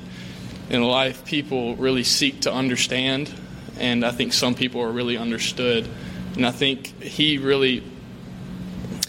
in 0.69 0.81
life, 0.83 1.25
people 1.25 1.75
really 1.75 2.03
seek 2.03 2.41
to 2.41 2.53
understand, 2.53 3.33
and 3.77 4.05
I 4.05 4.11
think 4.11 4.31
some 4.31 4.55
people 4.55 4.81
are 4.81 4.91
really 4.91 5.17
understood. 5.17 5.87
And 6.35 6.45
I 6.45 6.51
think 6.51 7.01
he 7.01 7.37
really 7.37 7.83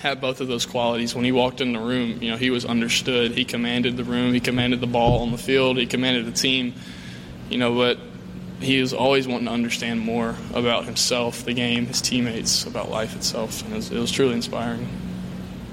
had 0.00 0.20
both 0.20 0.40
of 0.40 0.48
those 0.48 0.66
qualities. 0.66 1.14
When 1.14 1.24
he 1.24 1.32
walked 1.32 1.60
in 1.60 1.72
the 1.72 1.78
room, 1.78 2.22
you 2.22 2.30
know, 2.30 2.36
he 2.36 2.50
was 2.50 2.64
understood. 2.64 3.32
He 3.32 3.44
commanded 3.44 3.96
the 3.96 4.04
room, 4.04 4.32
he 4.32 4.40
commanded 4.40 4.80
the 4.80 4.86
ball 4.86 5.22
on 5.22 5.30
the 5.30 5.38
field, 5.38 5.76
he 5.76 5.86
commanded 5.86 6.26
the 6.26 6.32
team. 6.32 6.74
You 7.50 7.58
know, 7.58 7.74
but 7.74 7.98
he 8.60 8.80
was 8.80 8.92
always 8.92 9.28
wanting 9.28 9.46
to 9.46 9.52
understand 9.52 10.00
more 10.00 10.34
about 10.52 10.84
himself, 10.84 11.44
the 11.44 11.52
game, 11.52 11.86
his 11.86 12.00
teammates, 12.00 12.64
about 12.64 12.90
life 12.90 13.14
itself, 13.14 13.62
and 13.62 13.72
it 13.72 13.76
was, 13.76 13.90
it 13.90 13.98
was 13.98 14.10
truly 14.10 14.34
inspiring. 14.34 14.84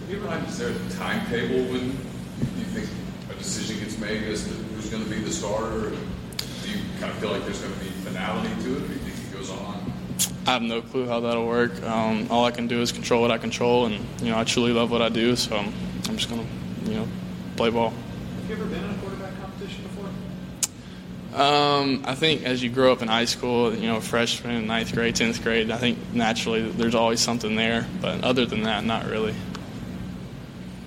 Have 0.02 0.10
you 0.10 0.18
ever 0.18 0.30
had, 0.30 0.48
is 0.48 0.58
there 0.58 0.70
a 0.70 0.90
timetable 0.92 1.64
when 1.72 1.86
you 1.86 2.66
think 2.74 2.90
a 3.32 3.34
decision 3.36 3.80
gets 3.80 3.98
made 3.98 4.24
as 4.24 4.44
to 4.44 4.50
who's 4.50 4.90
going 4.90 5.04
to 5.04 5.10
be 5.10 5.20
the 5.20 5.32
starter? 5.32 5.90
Do 5.90 6.70
you 6.70 6.80
kind 7.00 7.12
of 7.12 7.18
feel 7.18 7.32
like 7.32 7.44
there's 7.44 7.62
going 7.62 7.74
to 7.74 7.80
be 7.80 7.90
finality 7.90 8.50
to 8.64 8.78
it, 8.78 8.84
or 8.84 8.88
do 8.88 8.94
you 8.94 9.00
think 9.00 9.34
it 9.34 9.38
goes 9.38 9.50
on? 9.50 9.94
I 10.48 10.52
have 10.52 10.62
no 10.62 10.82
clue 10.82 11.08
how 11.08 11.22
that'll 11.22 11.48
work. 11.48 11.82
Um, 11.82 12.28
all 12.30 12.46
I 12.46 12.52
can 12.52 12.68
do 12.68 12.82
is 12.82 12.92
control 12.92 13.22
what 13.22 13.32
I 13.32 13.40
control, 13.40 13.88
and 13.88 13.96
you 14.22 14.30
know 14.30 14.38
I 14.38 14.44
truly 14.44 14.72
love 14.72 14.92
what 14.92 15.02
I 15.02 15.10
do, 15.10 15.36
so 15.36 15.58
I'm, 15.58 15.74
I'm 16.08 16.18
just 16.18 16.30
gonna, 16.30 16.46
you 16.84 16.94
know, 16.94 17.08
play 17.56 17.72
ball. 17.72 17.90
Have 17.90 18.50
you 18.50 18.56
ever 18.56 18.66
been 18.66 18.84
in 18.84 18.92
a 18.92 18.94
quarterback 19.00 19.40
competition 19.42 19.82
before? 19.84 20.06
Um, 21.36 22.04
I 22.06 22.16
think 22.16 22.44
as 22.44 22.64
you 22.64 22.70
grow 22.70 22.94
up 22.94 23.02
in 23.02 23.10
high 23.10 23.26
school, 23.26 23.76
you 23.76 23.88
know, 23.88 24.00
freshman, 24.00 24.68
ninth 24.68 24.94
grade, 24.94 25.18
tenth 25.18 25.44
grade, 25.44 25.70
I 25.70 25.76
think 25.76 26.00
naturally 26.14 26.62
there's 26.72 26.96
always 26.96 27.20
something 27.20 27.58
there. 27.58 27.86
But 28.00 28.24
other 28.24 28.46
than 28.46 28.64
that, 28.64 28.86
not 28.86 29.06
really. 29.06 29.36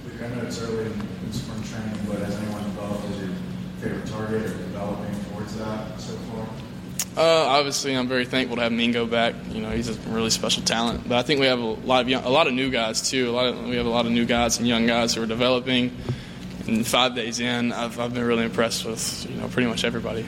I 0.07 0.29
know 0.29 0.43
it's 0.43 0.63
early 0.63 0.87
in, 0.87 0.93
in 0.93 1.33
spring 1.35 1.63
training, 1.65 2.01
but 2.09 2.21
has 2.21 2.35
anyone 2.37 2.65
developed 2.65 3.05
as 3.11 3.19
your 3.21 3.31
favorite 3.81 4.07
target 4.07 4.43
or 4.43 4.49
developing 4.49 5.25
towards 5.31 5.55
that 5.59 6.01
so 6.01 6.15
far? 6.15 6.49
Uh, 7.23 7.47
obviously, 7.49 7.95
I'm 7.95 8.09
very 8.09 8.25
thankful 8.25 8.57
to 8.57 8.63
have 8.63 8.73
Mingo 8.73 9.05
back. 9.05 9.35
You 9.51 9.61
know, 9.61 9.71
he's 9.71 9.91
a 9.91 9.95
really 10.11 10.31
special 10.31 10.63
talent. 10.63 11.07
But 11.07 11.19
I 11.19 11.23
think 11.25 11.41
we 11.41 11.47
have 11.47 11.59
a 11.59 11.63
lot 11.63 12.01
of 12.01 12.09
young, 12.09 12.25
a 12.25 12.31
lot 12.31 12.47
of 12.47 12.55
new 12.55 12.71
guys 12.71 13.11
too. 13.11 13.29
A 13.29 13.33
lot 13.33 13.47
of, 13.47 13.67
we 13.67 13.77
have 13.77 13.87
a 13.87 13.91
lot 13.91 14.07
of 14.07 14.13
new 14.13 14.25
guys 14.25 14.57
and 14.57 14.67
young 14.67 14.87
guys 14.87 15.15
who 15.15 15.23
are 15.23 15.27
developing. 15.27 15.95
And 16.69 16.87
five 16.87 17.15
days 17.15 17.41
in, 17.41 17.73
I've, 17.73 17.99
I've 17.99 18.13
been 18.13 18.25
really 18.25 18.45
impressed 18.45 18.85
with 18.85 19.27
you 19.29 19.37
know 19.37 19.49
pretty 19.49 19.69
much 19.69 19.85
everybody. 19.85 20.23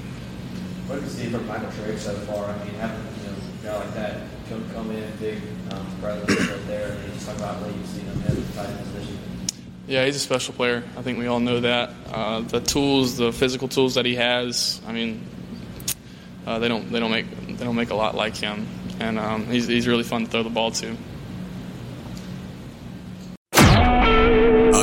What 0.86 0.94
have 0.94 1.04
you 1.04 1.10
seen 1.10 1.30
from 1.32 1.46
Michael 1.46 1.70
Trigg 1.72 1.98
so 1.98 2.14
far? 2.20 2.46
I 2.46 2.64
mean, 2.64 2.74
having 2.76 2.98
you 3.22 3.30
know, 3.30 3.36
a 3.36 3.78
guy 3.78 3.84
like 3.84 3.94
that 3.94 4.20
come, 4.48 4.70
come 4.72 4.90
in, 4.90 5.16
big 5.18 5.38
um, 5.70 5.86
presence 6.00 6.50
right 6.50 6.66
there, 6.66 6.92
and 6.92 7.12
just 7.12 7.26
talk 7.26 7.36
about 7.36 7.60
what 7.60 7.74
you've 7.74 7.86
seen 7.86 8.06
him 8.06 8.22
in 8.22 8.34
the 8.42 8.52
tight 8.54 8.70
end 8.70 8.78
position. 8.78 9.18
Yeah, 9.86 10.06
he's 10.06 10.16
a 10.16 10.20
special 10.20 10.54
player. 10.54 10.82
I 10.96 11.02
think 11.02 11.18
we 11.18 11.26
all 11.26 11.40
know 11.40 11.60
that. 11.60 11.90
Uh, 12.10 12.40
the 12.40 12.60
tools, 12.60 13.18
the 13.18 13.32
physical 13.32 13.68
tools 13.68 13.96
that 13.96 14.06
he 14.06 14.14
has, 14.14 14.80
I 14.86 14.92
mean, 14.92 15.26
uh, 16.46 16.58
they 16.58 16.68
don't 16.68 16.90
they 16.90 17.00
don't 17.00 17.10
make 17.10 17.28
they 17.48 17.64
don't 17.64 17.76
make 17.76 17.90
a 17.90 17.94
lot 17.94 18.14
like 18.14 18.34
him, 18.34 18.66
and 18.98 19.18
um, 19.18 19.44
he's 19.44 19.66
he's 19.66 19.86
really 19.86 20.04
fun 20.04 20.24
to 20.24 20.30
throw 20.30 20.42
the 20.42 20.48
ball 20.48 20.70
to. 20.70 20.96